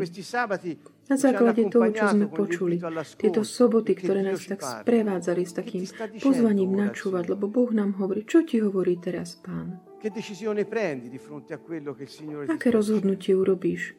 Na 1.04 1.16
základe 1.20 1.68
toho, 1.68 1.88
čo 1.92 2.06
sme 2.16 2.28
počuli, 2.32 2.76
tieto 3.20 3.44
soboty, 3.44 3.92
ktoré 3.96 4.24
nás 4.24 4.44
tak 4.44 4.64
sprevádzali 4.64 5.44
s 5.44 5.54
takým 5.56 5.84
pozvaním 6.20 6.80
načúvať, 6.80 7.36
lebo 7.36 7.52
Boh 7.52 7.72
nám 7.76 8.00
hovorí, 8.00 8.24
čo 8.24 8.48
ti 8.48 8.64
hovorí 8.64 8.96
teraz 9.04 9.36
pán? 9.40 9.84
Che 10.04 10.12
decisione 10.12 10.66
prendi 10.66 11.08
di 11.08 11.18
fronte 11.18 11.54
a 11.54 11.60
quello 11.60 11.94
che 11.94 12.04
il 12.04 12.10
Signore 12.10 12.52
Aké 12.52 12.76
rozhodnutie 12.76 13.32
urobíš? 13.40 13.96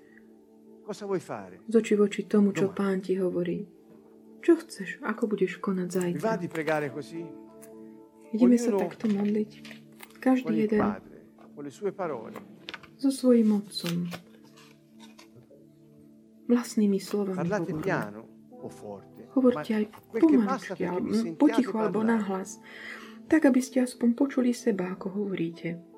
Cosa 0.85 1.09
vuoi 1.09 1.17
fare? 1.17 1.65
Z 1.65 1.81
oči 1.81 1.97
voči 1.97 2.29
tomu, 2.29 2.53
čo. 2.53 2.77
Pán 2.77 3.01
ti 3.01 3.17
hovorí. 3.17 3.65
Čo 4.45 4.61
chceš? 4.61 5.01
Ako 5.01 5.33
budeš 5.33 5.57
konať 5.65 5.89
zajtra? 5.89 6.21
Va 6.21 6.37
di 6.37 6.45
pregare 6.53 6.93
così? 6.93 7.25
Ideme 8.37 8.61
sa 8.61 8.77
takto 8.77 9.09
modliť. 9.09 9.51
Každý 10.21 10.69
jeden 10.69 10.85
so 13.01 13.09
svojím 13.09 13.65
otcom. 13.65 14.05
Vlastnými 16.53 17.01
slovami 17.01 17.41
Parlate 17.41 17.73
piano 17.81 18.29
o 18.61 18.69
forte. 18.69 19.25
Hovorte 19.33 19.73
aj 19.73 19.85
pomaličky, 20.21 20.85
potichu 21.41 21.81
alebo 21.81 22.05
nahlas. 22.05 22.61
Tak, 23.25 23.49
aby 23.49 23.65
ste 23.65 23.81
aspoň 23.89 24.13
počuli 24.13 24.53
seba, 24.53 24.93
ako 24.93 25.25
hovoríte. 25.25 25.94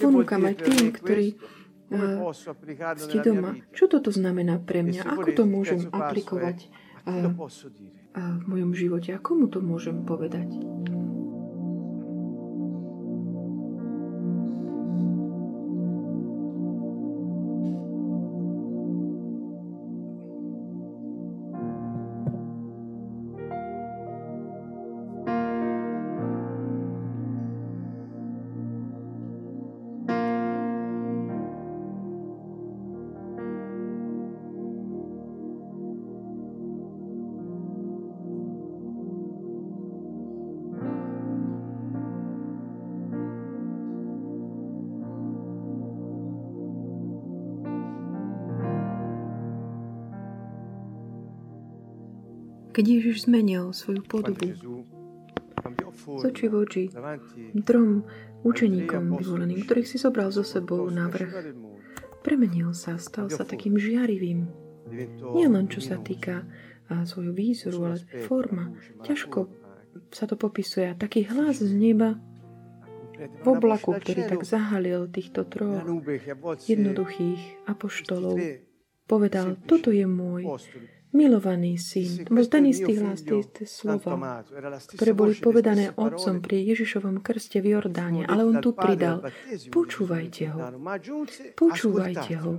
Ponúkam 0.00 0.42
aj 0.48 0.54
tým, 0.64 0.88
ktorí 0.96 1.36
ste 2.96 3.18
doma. 3.20 3.60
Čo 3.76 3.84
toto 3.92 4.08
znamená 4.08 4.56
pre 4.56 4.80
mňa? 4.80 5.04
Ako 5.12 5.36
to 5.36 5.44
môžem 5.44 5.92
aplikovať 5.92 6.72
v 7.04 8.44
mojom 8.48 8.72
živote? 8.72 9.12
A 9.12 9.20
komu 9.20 9.52
to 9.52 9.60
môžem 9.60 10.04
povedať? 10.08 10.48
Keď 52.72 52.84
Ježiš 52.88 53.28
zmenil 53.28 53.76
svoju 53.76 54.00
podobu 54.04 54.48
z 55.92 56.22
očí 56.26 56.46
v 56.48 56.54
oči 56.56 56.84
trom 57.62 58.02
učeníkom 58.42 59.14
vyvoleným, 59.20 59.62
ktorých 59.62 59.86
si 59.86 60.00
zobral 60.00 60.32
so 60.34 60.42
sebou 60.42 60.88
na 60.90 61.06
vrch, 61.06 61.54
premenil 62.24 62.74
sa, 62.74 62.98
stal 62.98 63.28
sa 63.28 63.46
takým 63.46 63.78
žiarivým. 63.78 64.48
Nie 65.36 65.46
len 65.46 65.68
čo 65.68 65.84
sa 65.84 66.00
týka 66.00 66.48
svojho 66.90 67.32
výzoru, 67.32 67.92
ale 67.92 67.98
forma. 68.26 68.72
Ťažko 69.06 69.48
sa 70.10 70.24
to 70.24 70.34
popisuje. 70.40 70.92
Taký 70.96 71.28
hlas 71.28 71.60
z 71.60 71.72
neba 71.76 72.18
v 73.22 73.46
oblaku, 73.46 73.94
ktorý 74.00 74.26
tak 74.26 74.42
zahalil 74.42 75.06
týchto 75.06 75.46
troch 75.46 75.84
jednoduchých 76.66 77.68
apoštolov, 77.70 78.40
povedal, 79.06 79.54
toto 79.68 79.94
je 79.94 80.08
môj 80.08 80.48
milovaný 81.12 81.76
syn. 81.76 82.24
To 82.26 82.32
bol 82.32 82.46
ten 82.48 82.64
istý 82.68 82.96
hlas, 82.98 83.20
tie 83.22 83.44
isté 83.44 83.68
slova, 83.68 84.42
ktoré 84.96 85.12
boli 85.12 85.36
povedané 85.36 85.92
otcom 85.94 86.40
pri 86.40 86.64
Ježišovom 86.72 87.20
krste 87.20 87.60
v 87.60 87.76
Jordáne, 87.76 88.24
ale 88.24 88.42
on 88.48 88.58
tu 88.64 88.72
pridal, 88.72 89.24
počúvajte 89.68 90.44
ho, 90.52 90.58
počúvajte 91.54 92.34
ho. 92.42 92.52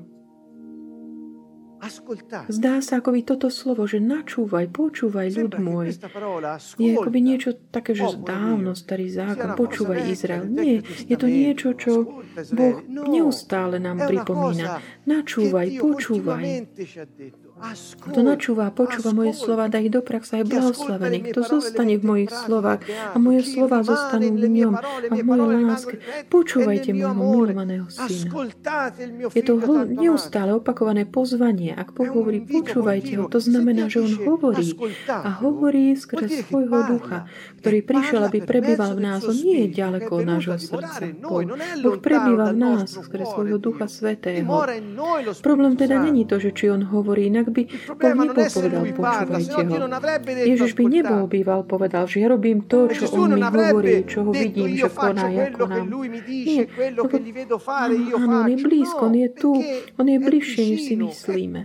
Zdá 2.47 2.79
sa 2.79 3.03
akoby 3.03 3.27
toto 3.27 3.51
slovo, 3.51 3.83
že 3.83 3.99
načúvaj, 3.99 4.71
počúvaj 4.71 5.35
ľud 5.35 5.53
môj. 5.59 5.91
Je 6.79 6.95
akoby 6.95 7.19
niečo 7.19 7.59
také, 7.75 7.91
že 7.91 8.07
dávno 8.23 8.71
starý 8.71 9.11
zákon, 9.11 9.51
počúvaj 9.59 10.07
Izrael. 10.07 10.47
Nie, 10.47 10.79
je 10.79 11.15
to 11.19 11.27
niečo, 11.27 11.75
čo 11.75 12.23
Boh 12.55 12.79
neustále 12.87 13.83
nám 13.83 13.99
pripomína. 14.07 14.79
Načúvaj, 15.03 15.67
počúvaj. 15.83 16.43
Kto 18.03 18.19
načúva 18.19 18.67
a 18.67 18.75
počúva 18.75 19.15
moje 19.15 19.33
slova, 19.33 19.71
dá 19.71 19.79
ich 19.79 19.93
do 19.93 20.03
praxe 20.03 20.43
aj 20.43 20.51
blahoslavený. 20.51 21.31
Kto 21.31 21.39
zostane 21.47 21.95
v 21.95 22.03
mojich 22.03 22.31
slovách 22.31 22.83
a 22.89 23.17
moje 23.17 23.47
slova 23.47 23.79
zostanú 23.87 24.35
v 24.35 24.47
ňom 24.51 24.73
a 24.75 25.13
v 25.15 25.23
mojej 25.23 25.63
láske. 25.63 25.95
Počúvajte 26.27 26.91
môjho 26.91 27.15
milovaného 27.15 27.87
syna. 27.87 28.51
Je 29.31 29.43
to 29.45 29.55
neustále 29.87 30.51
opakované 30.51 31.07
pozvanie. 31.07 31.71
Ak 31.71 31.95
Boh 31.95 32.11
hovorí, 32.11 32.43
počúvajte 32.43 33.15
ho, 33.17 33.31
to 33.31 33.39
znamená, 33.39 33.87
že 33.87 34.03
on 34.03 34.13
hovorí 34.27 34.75
a 35.07 35.29
hovorí 35.39 35.95
skrze 35.95 36.43
svojho 36.43 36.97
ducha, 36.97 37.31
ktorý 37.63 37.79
prišiel, 37.85 38.21
aby 38.27 38.43
prebýval 38.43 38.99
v 38.99 39.01
nás. 39.07 39.21
On 39.23 39.35
nie 39.35 39.67
je 39.67 39.79
ďaleko 39.79 40.11
od 40.19 40.25
nášho 40.27 40.57
srdca. 40.59 40.99
Boh, 41.21 41.47
boh 41.79 41.97
prebýva 42.01 42.51
v 42.51 42.57
nás 42.59 42.91
skrze 42.91 43.25
svojho 43.29 43.57
ducha 43.61 43.87
svetého. 43.87 44.49
Problém 45.39 45.79
teda 45.79 46.01
není 46.01 46.27
to, 46.27 46.41
že 46.41 46.51
či 46.51 46.67
on 46.67 46.83
hovorí, 46.83 47.29
inak 47.29 47.52
by 47.53 47.63
Boh 48.01 48.13
nebol 48.19 48.49
povedal, 48.49 48.83
počúvajte 48.91 49.61
ho. 49.63 49.75
Ježiš 50.43 50.71
by 50.73 50.85
nebol 50.89 51.23
býval 51.27 51.61
povedal, 51.63 52.03
že 52.05 52.17
ja 52.19 52.27
robím 52.27 52.65
to, 52.65 52.89
čo 52.89 53.05
on 53.13 53.31
mi 53.31 53.41
hovorí, 53.41 54.03
čo 54.05 54.19
ho 54.23 54.31
vidím, 54.31 54.75
že 54.75 54.89
koná, 54.89 55.29
ako 55.47 55.63
nám. 55.67 55.87
Nie, 56.43 56.63
lebo, 56.97 57.15
áno, 57.67 57.93
áno, 58.15 58.35
on 58.35 58.47
je 58.47 58.57
blízko, 58.59 59.01
on 59.03 59.15
je 59.15 59.29
tu, 59.31 59.51
on 59.93 60.07
je 60.07 60.17
bližšie, 60.19 60.63
než 60.67 60.81
si 60.81 60.95
myslíme. 60.97 61.59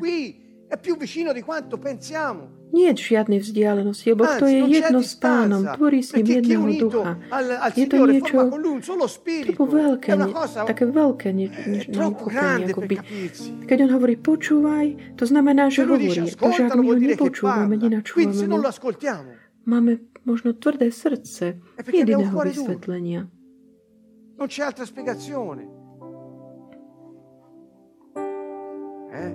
È 0.68 0.76
più 0.76 0.96
vicino 0.96 1.32
di 1.32 1.40
quanto 1.40 1.78
pensiamo. 1.78 2.56
Nie 2.68 2.92
je 2.92 3.00
žiadnej 3.00 3.40
vzdialenosti, 3.40 4.12
lebo 4.12 4.28
to 4.36 4.44
je 4.44 4.60
jedno 4.68 5.00
s 5.00 5.16
pánom, 5.16 5.64
tvorí 5.72 6.04
s 6.04 6.12
ním 6.12 6.44
jedného 6.44 6.68
ducha. 6.76 7.16
Je 7.72 7.88
to 7.88 8.04
niečo 8.04 8.52
to 9.56 9.64
veľké, 9.64 10.10
ne, 10.20 10.28
také 10.68 10.84
veľké 10.84 11.28
ne, 11.32 11.48
ne, 11.48 11.80
nepochopenie, 11.88 12.68
akoby. 12.68 12.94
Keď 13.64 13.78
on 13.88 13.90
hovorí 13.96 14.20
počúvaj, 14.20 15.16
to 15.16 15.24
znamená, 15.24 15.72
že 15.72 15.88
hovorí. 15.88 16.12
To, 16.36 16.48
že 16.52 16.68
ak 16.68 16.76
my 16.76 16.86
ho 16.92 16.96
nepočúvame, 17.00 17.74
nenačúvame 17.80 19.48
máme 19.68 20.00
možno 20.24 20.56
tvrdé 20.56 20.88
srdce, 20.88 21.60
jediného 21.92 22.32
vysvetlenia. 22.32 23.28
Non 24.38 24.46
c'è 24.48 24.64
altra 24.64 24.88
spiegazione. 24.88 25.77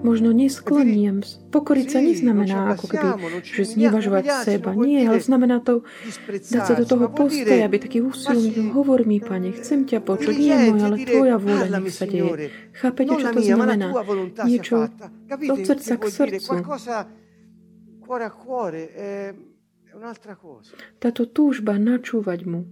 Možno 0.01 0.33
neskloniem. 0.33 1.21
Pokoriť 1.53 1.87
sa 1.91 1.99
neznamená 2.01 2.73
ako 2.73 2.85
keby, 2.89 3.09
že 3.45 3.61
znevažovať 3.77 4.23
seba. 4.41 4.73
Nie, 4.73 5.05
ale 5.05 5.21
znamená 5.21 5.61
to 5.61 5.85
dať 6.29 6.63
sa 6.65 6.73
do 6.73 6.89
toho 6.89 7.11
postoja, 7.13 7.69
aby 7.69 7.77
taký 7.77 8.01
úsilný, 8.01 8.73
hovor 8.73 9.05
mi, 9.05 9.21
Pane, 9.21 9.53
chcem 9.53 9.85
ťa 9.85 10.01
počuť, 10.01 10.33
nie 10.33 10.55
môj, 10.73 10.79
ale 10.81 10.97
Tvoja 11.05 11.37
vôľa 11.37 11.77
nech 11.77 11.93
sa 11.93 12.09
deje. 12.09 12.49
Chápete, 12.73 13.13
čo 13.21 13.27
to 13.29 13.41
znamená? 13.45 13.87
Niečo 14.47 14.89
od 15.29 15.59
srdca 15.61 15.93
k 15.99 16.03
srdcu. 16.09 16.53
Táto 20.97 21.23
túžba 21.29 21.77
načúvať 21.77 22.39
mu, 22.49 22.65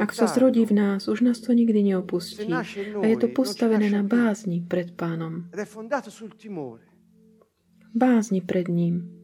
ak 0.00 0.10
sa 0.10 0.26
zrodí 0.26 0.66
v 0.66 0.74
nás, 0.74 1.06
už 1.06 1.22
nás 1.22 1.38
to 1.38 1.54
nikdy 1.54 1.94
neopustí. 1.94 2.50
A 2.50 3.04
je 3.06 3.16
to 3.16 3.28
postavené 3.30 3.86
na 3.90 4.02
bázni 4.02 4.60
pred 4.60 4.92
pánom. 4.94 5.46
Bázni 7.94 8.40
pred 8.42 8.66
ním. 8.68 9.20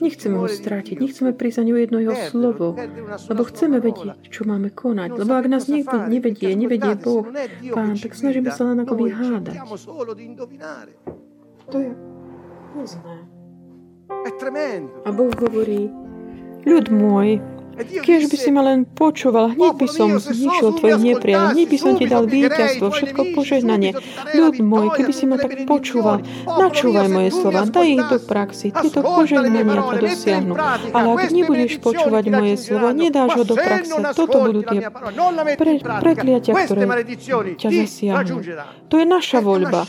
Nechceme 0.00 0.40
ho 0.40 0.48
strátiť, 0.48 0.96
nechceme 0.96 1.36
prísť 1.36 1.60
ani 1.60 1.76
o 1.76 1.78
jedno 1.78 2.00
jeho 2.00 2.16
slovo, 2.32 2.72
lebo 3.28 3.42
chceme 3.44 3.84
vedieť, 3.84 4.32
čo 4.32 4.48
máme 4.48 4.72
konať. 4.72 5.12
Lebo 5.12 5.36
ak 5.36 5.46
nás 5.52 5.68
niekto 5.68 6.08
nevedie, 6.08 6.56
nevedie 6.56 6.96
Boh, 6.96 7.28
Pán, 7.76 8.00
tak 8.00 8.16
snažíme 8.16 8.48
sa 8.48 8.72
len 8.72 8.80
akoby 8.80 9.12
hádať. 9.12 9.60
To 11.68 11.76
je 11.76 11.92
hrozné. 12.72 13.16
A 15.04 15.10
Boh 15.12 15.32
hovorí, 15.36 15.92
ľud 16.64 16.86
môj, 16.88 17.44
Keď 17.80 18.22
by 18.28 18.36
si 18.36 18.50
ma 18.52 18.60
len 18.60 18.84
počúval, 18.84 19.56
hneď 19.56 19.72
by 19.80 19.86
som 19.88 20.08
zničil 20.20 20.76
tvoje 20.76 20.96
nepriateľ, 21.00 21.56
hneď 21.56 21.66
by 21.72 21.78
som 21.80 21.92
ti 21.96 22.04
dal 22.04 22.28
víťazstvo, 22.28 22.92
všetko 22.92 23.32
požehnanie. 23.32 23.96
Ľud 24.36 24.60
môj, 24.60 24.92
keby 25.00 25.12
si 25.16 25.24
ma 25.24 25.40
tak 25.40 25.64
počúval, 25.64 26.20
načúvaj 26.44 27.08
moje 27.08 27.30
slova, 27.32 27.64
daj 27.64 27.88
ich 27.88 28.04
do 28.04 28.18
praxi, 28.20 28.68
tieto 28.68 29.00
požehnania 29.00 29.64
ťa 29.64 29.96
dosiahnu. 29.96 30.54
Ale 30.92 31.08
ak 31.16 31.30
nebudeš 31.32 31.72
počúvať 31.80 32.24
moje 32.28 32.54
slova, 32.60 32.92
nedáš 32.92 33.30
ho 33.40 33.44
do 33.48 33.56
praxe, 33.56 33.96
toto 34.12 34.36
budú 34.44 34.60
tie 34.68 34.80
pre, 35.56 35.72
prekliatia, 35.80 36.52
ktoré 36.52 36.84
ťa 37.56 37.68
zasiahnu. 37.72 38.36
To 38.92 38.94
je 39.00 39.06
naša 39.08 39.40
voľba. 39.40 39.88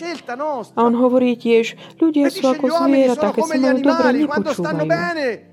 A 0.76 0.80
on 0.80 0.96
hovorí 0.96 1.36
tiež, 1.36 1.76
ľudia 2.00 2.32
sú 2.32 2.48
ako 2.48 2.72
zvieratá, 2.72 3.36
keď 3.36 3.44
sa 3.44 3.56
majú 3.60 3.78
dobre, 3.84 4.08
nepočúvajú. 4.24 5.51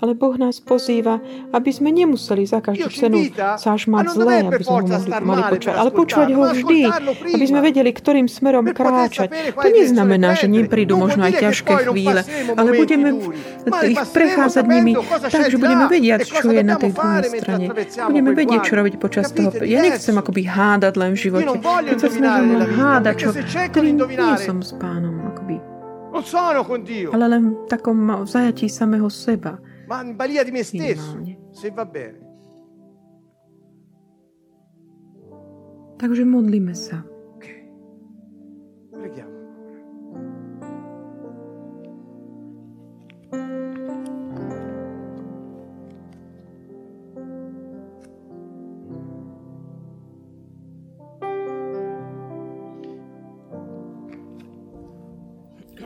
Ale 0.00 0.12
Boh 0.12 0.36
nás 0.36 0.60
pozýva, 0.60 1.18
aby 1.50 1.70
sme 1.72 1.88
nemuseli 1.90 2.44
za 2.44 2.60
každú 2.60 2.92
cenu 2.92 3.32
sa 3.34 3.74
až 3.74 3.88
mať 3.88 4.06
zlé, 4.12 4.36
aby 4.44 4.62
sme 4.62 4.80
ho 4.80 4.86
mohli, 4.86 5.10
mali 5.24 5.42
počúvať. 5.48 5.76
Ale 5.80 5.90
počúvať 5.90 6.28
ho 6.36 6.42
vždy, 6.52 6.80
aby 7.32 7.44
sme 7.48 7.60
vedeli, 7.64 7.90
ktorým 7.90 8.28
smerom 8.28 8.68
kráčať. 8.70 9.32
To 9.56 9.68
neznamená, 9.68 10.36
že 10.36 10.46
ním 10.46 10.68
prídu 10.68 11.00
možno 11.00 11.24
aj 11.24 11.40
ťažké 11.40 11.72
chvíle, 11.88 12.20
ale 12.54 12.70
budeme 12.76 13.08
ich 13.88 14.02
prechádzať 14.12 14.64
nimi 14.68 14.92
tak, 15.30 15.48
že 15.48 15.56
budeme 15.56 15.86
vedieť, 15.88 16.20
čo 16.28 16.52
je 16.52 16.62
na 16.62 16.76
tej 16.76 16.92
druhej 16.92 17.24
strane. 17.40 17.66
Budeme 18.12 18.30
vedieť, 18.36 18.60
čo 18.60 18.72
robiť 18.76 18.94
počas 19.00 19.32
toho. 19.32 19.50
Ja 19.64 19.80
nechcem 19.80 20.12
akoby 20.12 20.42
hádať 20.44 20.94
len 21.00 21.16
v 21.16 21.18
živote. 21.18 21.48
Keď 21.60 21.98
sa 21.98 22.08
snažím 22.10 22.60
len 22.60 22.70
hádať, 22.76 23.14
čo, 23.16 23.28
nie 23.32 24.34
som 24.40 24.60
s 24.60 24.76
pánom. 24.76 25.12
Akoby. 25.30 25.69
Ale 27.10 27.26
len 27.30 27.54
v 27.54 27.66
takom 27.70 27.98
zajatí 28.26 28.66
samého 28.68 29.10
seba. 29.10 29.58
Ma 29.90 30.02
in 30.02 30.14
balia 30.14 30.46
di 30.46 30.52
me 30.54 30.62
stesso, 30.62 31.18
se 31.50 31.70
va 31.70 31.84
bene. 31.84 32.22
Takže 36.00 36.24
modlíme 36.24 36.72
sa. 36.72 37.04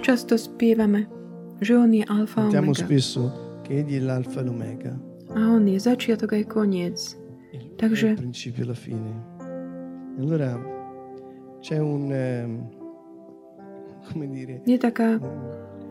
Často 0.05 0.37
spievame, 0.37 1.09
že 1.65 1.81
On 1.81 1.89
je 1.89 2.05
alfa 2.05 2.45
a 2.45 2.53
omega. 2.53 2.77
spesso 2.77 3.33
che 3.65 3.81
Egli 3.81 3.97
è 3.97 4.05
l'alfa 4.05 4.41
e 4.41 4.45
l'omega. 4.45 4.93
A 5.33 5.49
On 5.49 5.65
je 5.65 5.81
začiatok 5.81 6.37
aj 6.37 6.45
koniec. 6.45 7.17
Takže... 7.81 8.09
Il 8.13 8.21
principio 8.21 8.65
e 8.65 8.67
la 8.67 8.77
fine. 8.77 9.11
E 10.13 10.21
allora 10.21 10.61
c'è 11.65 11.81
un... 11.81 12.13
come 14.13 14.29
dire... 14.29 14.61
Je 14.69 14.77
taká, 14.77 15.17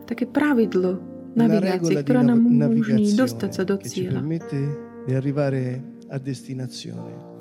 také 0.06 0.30
pravidlo 0.30 1.02
navigácie, 1.34 1.98
ktorá 2.06 2.22
nám 2.22 2.46
umožní 2.46 3.18
dostať 3.18 3.50
sa 3.50 3.62
do 3.66 3.74
cieľa. 3.82 4.22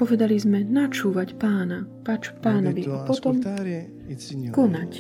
Povedali 0.02 0.36
sme 0.42 0.60
načúvať 0.66 1.30
pána, 1.38 1.86
pač 2.02 2.34
pánovi 2.42 2.82
a 2.90 3.06
potom 3.06 3.38
konať. 4.50 4.92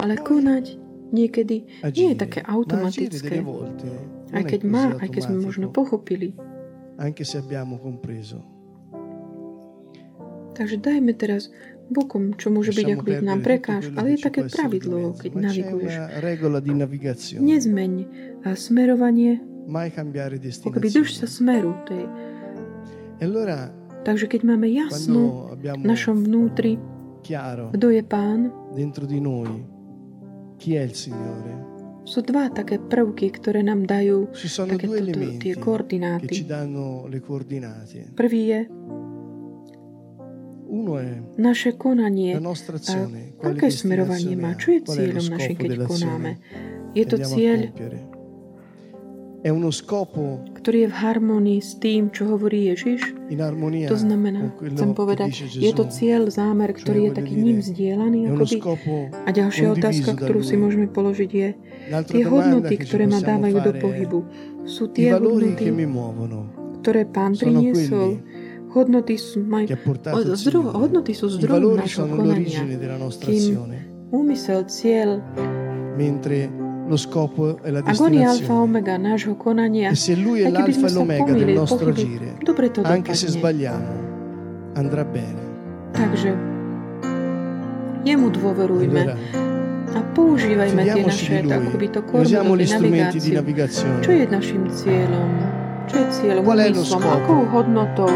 Ale 0.00 0.16
konať 0.16 0.91
niekedy 1.12 1.56
nie 1.92 2.06
je 2.12 2.16
také 2.16 2.40
automatické. 2.42 3.44
Aj 4.32 4.42
keď 4.42 4.60
má, 4.64 4.96
aj 4.96 5.08
keď 5.12 5.20
sme 5.28 5.36
možno 5.44 5.68
pochopili. 5.68 6.32
Takže 10.52 10.76
dajme 10.84 11.12
teraz 11.16 11.48
bokom, 11.88 12.36
čo 12.36 12.52
môže 12.52 12.72
byť 12.72 12.86
akoby 12.96 13.12
nám 13.24 13.40
prekáž, 13.40 13.92
ale 13.96 14.16
je 14.16 14.18
také 14.24 14.48
pravidlo, 14.48 15.16
keď 15.16 15.32
naviguješ. 15.36 15.92
Nezmeň 17.40 17.92
smerovanie, 18.56 19.40
akoby 20.64 20.88
drž 20.88 21.10
sa 21.24 21.28
smeru. 21.28 21.76
Tej. 21.88 22.04
E 23.20 23.26
Takže 24.02 24.26
keď 24.26 24.40
máme 24.42 24.66
jasno 24.66 25.54
v 25.54 25.86
našom 25.86 26.26
vnútri, 26.26 26.74
kto 27.22 27.86
je 27.94 28.02
Pán, 28.02 28.50
Chi 30.62 30.78
è 30.78 30.86
il 30.86 30.94
Signore? 30.94 31.50
Sú 32.06 32.22
dva 32.22 32.46
také 32.46 32.78
prvky, 32.78 33.34
ktoré 33.34 33.66
nám 33.66 33.82
dajú 33.82 34.30
také 34.30 34.86
tie 35.42 35.58
koordináty. 35.58 36.30
Che 36.30 36.38
ci 36.38 36.46
danno 36.46 37.10
le 37.10 37.18
coordinate. 37.18 38.14
Prvý 38.14 38.42
je 38.46 38.60
Uno 40.70 41.02
è 41.02 41.18
naše 41.42 41.74
konanie. 41.74 42.38
La 42.38 42.46
nostra 42.46 42.78
azione. 42.78 43.34
A 43.42 43.50
aké 43.50 43.74
smerovanie 43.74 44.38
má? 44.38 44.54
Čo 44.54 44.78
je 44.78 44.80
cieľom 44.86 45.34
našim, 45.34 45.58
keď 45.58 45.82
konáme? 45.82 46.38
Je 46.94 47.04
to 47.10 47.18
cieľ, 47.18 47.74
ktorý 50.62 50.86
je 50.86 50.88
v 50.94 50.96
harmonii 50.96 51.58
s 51.58 51.74
tým, 51.82 52.14
čo 52.14 52.30
hovorí 52.30 52.70
Ježiš. 52.70 53.02
To 53.90 53.98
znamená, 53.98 54.54
chcem 54.54 54.94
povedať, 54.94 55.50
je 55.50 55.72
to 55.74 55.90
cieľ, 55.90 56.30
zámer, 56.30 56.70
ktorý 56.70 57.10
je 57.10 57.12
taký 57.18 57.34
ním 57.34 57.58
zdieľaný. 57.58 58.30
Akoby. 58.30 58.62
A 59.26 59.30
ďalšia 59.34 59.74
otázka, 59.74 60.14
ktorú 60.14 60.40
si 60.46 60.54
môžeme 60.54 60.86
položiť 60.86 61.30
je, 61.34 61.48
tie 62.06 62.22
hodnoty, 62.22 62.78
ktoré 62.78 63.10
ma 63.10 63.18
dávajú 63.18 63.58
do 63.58 63.72
pohybu, 63.82 64.18
sú 64.62 64.86
tie 64.94 65.18
hodnoty, 65.18 65.66
ktoré 66.78 67.10
pán 67.10 67.34
priniesol, 67.34 68.22
hodnoty 68.70 69.18
sú, 69.18 69.42
maj, 69.42 69.66
zdro, 70.38 70.70
hodnoty 70.70 71.10
sú 71.10 71.26
zdrojom 71.26 71.74
nášho 71.74 72.06
konania, 72.06 72.62
kým 73.18 73.66
úmysel, 74.14 74.62
cieľ, 74.70 75.18
lo 76.92 77.00
scopo 77.00 77.56
e 77.64 77.70
la 77.70 77.80
destinazione. 77.80 78.24
alfa 78.26 78.52
omega. 78.52 79.00
E 79.90 79.94
se 79.94 80.14
lui 80.14 80.40
è 80.40 80.50
l'alfa 80.50 80.86
e 80.86 80.92
l'omega 80.92 81.32
del 81.32 81.52
nostro 81.54 81.88
agire, 81.88 82.36
anche 82.82 83.14
se 83.14 83.28
sbagliamo, 83.28 83.92
andrà 84.74 85.04
bene. 85.04 85.40
Takže 85.92 86.32
jemu 88.04 88.32
dôverujme 88.32 89.00
a 89.92 90.00
používajme 90.16 90.80
tie 90.88 91.04
naše 91.04 91.44
akoby 91.44 91.88
to 91.92 92.00
kormidlo 92.00 92.56
navigáciu. 93.36 93.88
Čo 94.00 94.12
je 94.16 94.24
našim 94.24 94.64
cieľom? 94.72 95.28
Čo 95.84 95.96
je 96.00 96.06
cieľom? 96.16 96.42
Úmyslom? 96.48 97.02
Akou 97.04 97.40
hodnotou? 97.52 98.08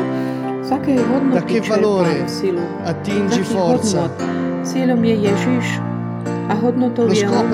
Z 0.64 0.72
akej 0.72 0.98
hodnoty 1.04 1.60
čerpám 1.60 2.24
silu? 2.24 2.64
Attingi 2.88 3.44
forza? 3.44 4.08
Cieľom 4.64 4.98
je 5.04 5.14
Ježiš, 5.30 5.66
a 6.48 6.54
hodnotou 6.54 7.10
je 7.10 7.26
On. 7.26 7.50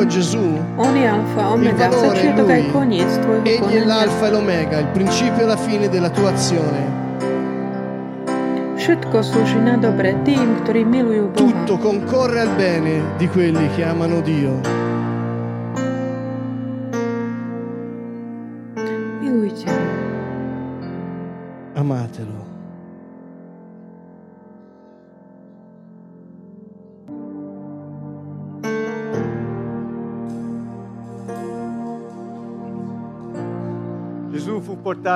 On 0.78 0.92
je 0.96 1.08
alfa, 1.08 1.42
omega, 1.52 1.88
začiatok 1.90 2.48
aj 2.50 2.62
koniec 2.72 3.10
tvojho 3.24 3.44
Egli 3.44 3.74
è 3.80 3.84
l'alfa 3.84 4.26
e 4.28 4.30
l'omega, 4.30 4.78
il 4.78 4.90
principio 4.92 5.44
e 5.44 5.46
la 5.46 5.56
fine 5.56 5.88
della 5.88 6.10
tua 6.10 6.30
azione. 6.32 7.00
Všetko 8.82 9.22
slúži 9.22 9.62
na 9.62 9.78
dobre 9.78 10.10
tým, 10.26 10.58
ktorí 10.66 10.82
milujú 10.82 11.30
Boha. 11.30 11.38
Tutto 11.38 11.78
concorre 11.78 12.42
al 12.42 12.50
bene 12.58 13.14
di 13.14 13.30
quelli 13.30 13.70
che 13.78 13.86
amano 13.86 14.18
Dio. 14.20 14.58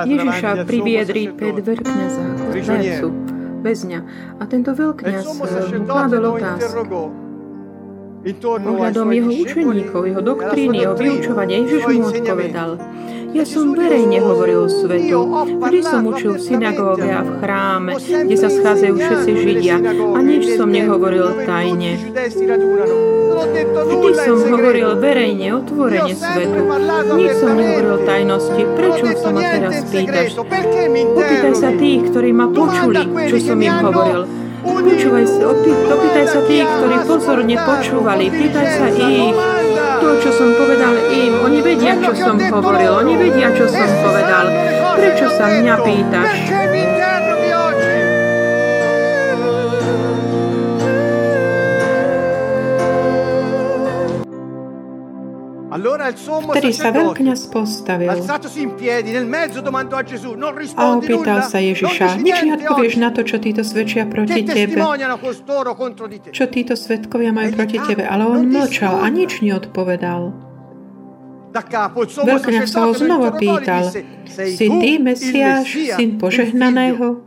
Ježiša 0.05 0.67
priviedli 0.67 1.23
pred 1.33 1.57
veľkňaza, 1.63 2.23
zajcu, 2.61 3.09
väzňa. 3.63 3.99
A 4.37 4.43
tento 4.45 4.71
veľkňaz 4.75 5.23
mu 5.25 5.43
otázku. 6.37 7.01
Ohľadom 8.43 9.07
jeho 9.15 9.31
učeníkov, 9.31 10.01
jeho 10.03 10.21
doktríny, 10.21 10.83
jeho 10.83 10.95
vyučovania, 10.99 11.63
Ježiš 11.63 11.83
mu 11.95 12.11
odpovedal. 12.11 12.71
Ja 13.35 13.43
som 13.43 13.75
verejne 13.75 14.23
hovoril 14.23 14.71
svetu. 14.71 15.19
Vždy 15.59 15.79
som 15.83 16.07
učil 16.07 16.39
v 16.39 16.41
synagóge 16.41 17.09
a 17.11 17.21
v 17.25 17.31
chráme, 17.43 17.91
kde 17.99 18.35
sa 18.39 18.47
schádzajú 18.47 18.95
všetci 18.95 19.31
Židia. 19.35 19.77
A 20.15 20.19
nič 20.23 20.55
som 20.55 20.71
nehovoril 20.71 21.43
tajne. 21.43 21.99
Vždy 23.67 24.11
som 24.15 24.37
hovoril 24.47 24.89
verejne, 24.97 25.47
otvorene 25.59 26.13
svetu. 26.15 26.59
Nič 27.19 27.31
som 27.37 27.51
nehovoril 27.53 27.97
tajnosti. 28.07 28.61
Prečo 28.73 29.05
sa 29.19 29.29
ma 29.35 29.41
teraz 29.43 29.75
pýtaš? 29.91 30.29
Opýtaj 31.17 31.53
sa 31.57 31.69
tých, 31.75 32.01
ktorí 32.09 32.29
ma 32.31 32.47
počuli, 32.47 33.01
čo 33.27 33.35
som 33.43 33.59
im 33.59 33.75
hovoril. 33.83 34.23
Počúvaj 34.67 35.25
opýtaj 35.87 36.25
sa 36.27 36.39
tých, 36.43 36.67
ktorí 36.67 36.95
pozorne 37.07 37.55
počúvali. 37.55 38.25
Pýtaj 38.27 38.67
sa 38.67 38.87
ich, 38.91 39.35
to, 39.97 40.09
čo 40.21 40.29
som 40.33 40.49
povedal 40.53 40.95
im. 41.09 41.33
Oni 41.41 41.59
vedia, 41.61 41.97
čo 41.97 42.13
som 42.13 42.37
hovoril. 42.37 42.91
Oni 43.01 43.13
vedia, 43.17 43.49
čo 43.53 43.65
som 43.65 43.87
povedal. 44.01 44.45
Prečo 44.97 45.27
sa 45.33 45.45
mňa 45.49 45.75
pýtaš? 45.81 46.96
Vtedy 56.13 56.71
sa 56.71 56.89
veľkňaz 56.93 57.41
postavil 57.49 58.11
a 60.77 60.83
opýtal 60.93 61.39
sa 61.43 61.59
Ježiša, 61.59 62.21
nič 62.21 62.37
neodpovieš 62.45 62.95
na 63.01 63.09
to, 63.11 63.25
čo 63.25 63.41
títo 63.41 63.65
svedčia 63.65 64.05
proti 64.05 64.45
tebe, 64.45 64.77
čo 66.31 66.45
títo 66.47 66.73
svedkovia 66.77 67.31
majú 67.33 67.49
proti 67.57 67.81
tebe, 67.81 68.05
ale 68.05 68.23
on 68.23 68.47
mlčal 68.47 69.01
a 69.01 69.07
nič 69.09 69.41
neodpovedal. 69.41 70.31
Veľkňaz 71.57 72.69
sa 72.69 72.85
ho 72.85 72.93
znova 72.93 73.33
pýtal, 73.33 73.89
si 74.29 74.67
ty 74.69 75.01
Mesiáš, 75.01 75.65
syn 75.97 76.21
požehnaného? 76.21 77.25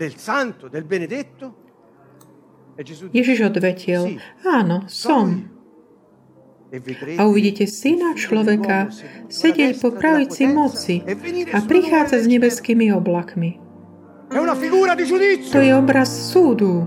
Ježiš 3.11 3.39
odvetil, 3.45 4.23
áno, 4.47 4.87
som 4.89 5.50
a 7.19 7.27
uvidíte 7.27 7.67
syna 7.67 8.15
človeka 8.15 8.95
sedieť 9.27 9.75
po 9.83 9.91
pravici 9.91 10.47
moci 10.47 11.03
a 11.51 11.59
prichádza 11.67 12.23
s 12.23 12.27
nebeskými 12.31 12.95
oblakmi. 12.95 13.59
To 15.51 15.59
je 15.59 15.75
obraz 15.75 16.07
súdu. 16.31 16.87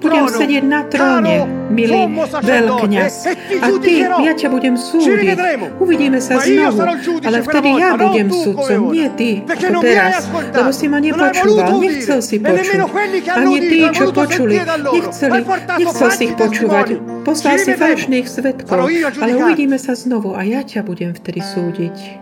Budem 0.00 0.24
sedieť 0.24 0.64
na 0.64 0.88
tróne, 0.88 1.44
milý 1.68 2.08
veľkňaz. 2.40 3.14
A 3.60 3.66
ty, 3.76 4.00
ja 4.00 4.32
ťa 4.32 4.48
budem 4.48 4.80
súdiť. 4.80 5.36
Uvidíme 5.76 6.24
sa 6.24 6.40
znovu. 6.40 6.80
Ale 7.28 7.44
vtedy 7.44 7.68
ja 7.76 8.00
budem 8.00 8.32
súdcom, 8.32 8.88
nie 8.88 9.12
ty, 9.12 9.44
ako 9.44 9.84
teraz. 9.84 10.24
Lebo 10.32 10.72
si 10.72 10.86
ma 10.88 11.04
nepočúval, 11.04 11.68
nechcel 11.84 12.24
si 12.24 12.40
počuť. 12.40 12.88
Ani 13.28 13.56
tí, 13.60 13.80
čo 13.92 14.08
počuli, 14.08 14.56
nechceli, 14.64 15.40
nechcel 15.76 16.08
si 16.08 16.22
ich 16.24 16.34
počúvať. 16.40 17.13
Poslal 17.24 17.56
si 17.56 17.72
falošných 17.72 18.26
svetkov. 18.28 18.84
Ale 19.18 19.32
uvidíme 19.34 19.80
sa 19.80 19.96
znovu 19.96 20.36
a 20.36 20.44
ja 20.44 20.60
ťa 20.60 20.84
budem 20.84 21.16
vtedy 21.16 21.40
súdiť. 21.40 22.20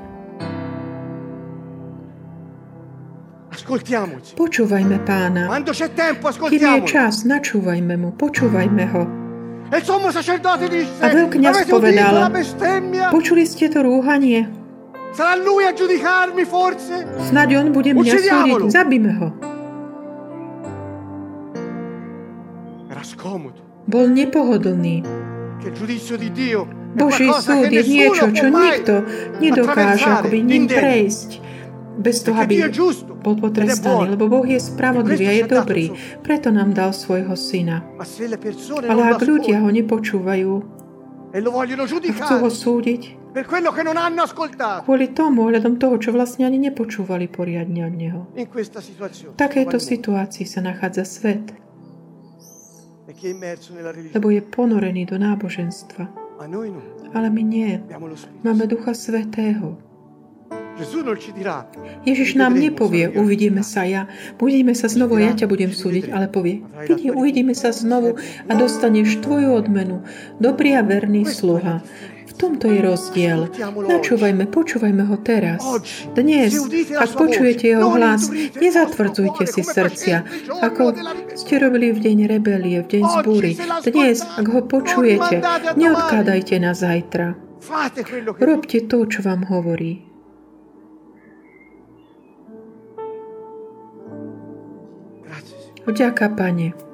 Počúvajme 4.33 4.97
pána. 5.07 5.47
Keď 6.51 6.63
je 6.63 6.81
čas, 6.89 7.23
načúvajme 7.23 7.95
mu, 7.95 8.11
počúvajme 8.17 8.85
ho. 8.91 9.03
A 9.73 11.07
veľkňaz 11.09 11.57
povedal, 11.67 12.13
počuli 13.09 13.45
ste 13.47 13.71
to 13.71 13.81
rúhanie? 13.87 14.45
Snaď 17.23 17.49
on 17.61 17.67
bude 17.73 17.93
mňa 17.93 18.13
súdiť, 18.19 18.73
zabíme 18.73 19.13
ho. 19.21 19.29
Bol 23.87 24.07
nepohodlný. 24.15 25.03
Boží 26.93 27.29
súd 27.33 27.73
je 27.73 27.83
niečo, 27.89 28.27
čo 28.37 28.47
nikto 28.53 28.95
nedokáže 29.41 30.07
akoby 30.07 30.39
ním 30.45 30.65
prejsť 30.69 31.31
bez 31.93 32.25
toho, 32.25 32.37
aby 32.41 32.57
bol 33.21 33.37
potrestaný, 33.37 34.17
lebo 34.17 34.29
Boh 34.29 34.45
je 34.49 34.61
spravodlivý 34.61 35.25
a 35.29 35.33
je 35.33 35.45
dobrý. 35.45 35.87
Preto 36.25 36.49
nám 36.49 36.73
dal 36.73 36.97
svojho 36.97 37.37
syna. 37.37 37.85
Ale 38.89 39.03
ak 39.13 39.21
ľudia 39.21 39.61
ho 39.61 39.69
nepočúvajú 39.69 40.53
e 41.33 41.41
a 41.41 42.13
chcú 42.13 42.35
ho 42.45 42.51
súdiť, 42.53 43.03
kvôli 44.85 45.07
tomu, 45.17 45.49
ohľadom 45.49 45.81
toho, 45.81 45.97
čo 45.97 46.13
vlastne 46.13 46.45
ani 46.45 46.61
nepočúvali 46.69 47.25
poriadne 47.33 47.89
od 47.89 47.95
Neho. 47.97 48.21
V 48.37 49.41
takejto 49.41 49.81
situácii 49.81 50.45
sa 50.45 50.61
nachádza 50.61 51.09
svet, 51.09 51.57
lebo 54.15 54.27
je 54.31 54.41
ponorený 54.41 55.07
do 55.07 55.17
náboženstva. 55.19 56.05
Ale 57.13 57.29
my 57.31 57.43
nie. 57.45 57.79
Máme 58.43 58.65
Ducha 58.67 58.95
Svetého. 58.97 59.79
Ježiš 62.09 62.31
nám 62.35 62.57
nepovie, 62.57 63.13
uvidíme 63.13 63.61
sa 63.61 63.85
ja, 63.85 64.09
uvidíme 64.41 64.73
sa 64.73 64.89
znovu, 64.89 65.21
ja 65.21 65.37
ťa 65.37 65.45
budem 65.45 65.69
súdiť, 65.69 66.09
ale 66.09 66.33
povie, 66.33 66.65
vidí, 66.89 67.13
uvidíme 67.13 67.53
sa 67.53 67.77
znovu 67.77 68.17
a 68.49 68.53
dostaneš 68.57 69.21
tvoju 69.21 69.53
odmenu, 69.53 70.01
dobrý 70.41 70.73
a 70.75 70.83
verný 70.83 71.29
sluha. 71.29 71.85
V 72.33 72.35
tomto 72.41 72.65
je 72.73 72.81
rozdiel. 72.81 73.53
Načúvajme, 73.61 74.49
počúvajme 74.49 75.05
ho 75.05 75.17
teraz. 75.21 75.61
Dnes, 76.17 76.57
ak 76.97 77.11
počujete 77.13 77.77
jeho 77.77 77.93
hlas, 77.93 78.33
nezatvrdzujte 78.57 79.45
si 79.45 79.61
srdcia, 79.61 80.25
ako 80.65 80.97
ste 81.37 81.61
robili 81.61 81.93
v 81.93 82.01
deň 82.01 82.19
rebelie, 82.33 82.81
v 82.81 82.89
deň 82.89 83.05
zbúry. 83.21 83.53
Dnes, 83.85 84.25
ak 84.25 84.47
ho 84.49 84.65
počujete, 84.65 85.45
neodkladajte 85.77 86.57
na 86.57 86.73
zajtra. 86.73 87.37
Robte 88.41 88.79
to, 88.89 89.05
čo 89.07 89.21
vám 89.23 89.45
hovorí. 89.53 90.09
Vďaka, 95.83 96.33
Pane. 96.33 96.92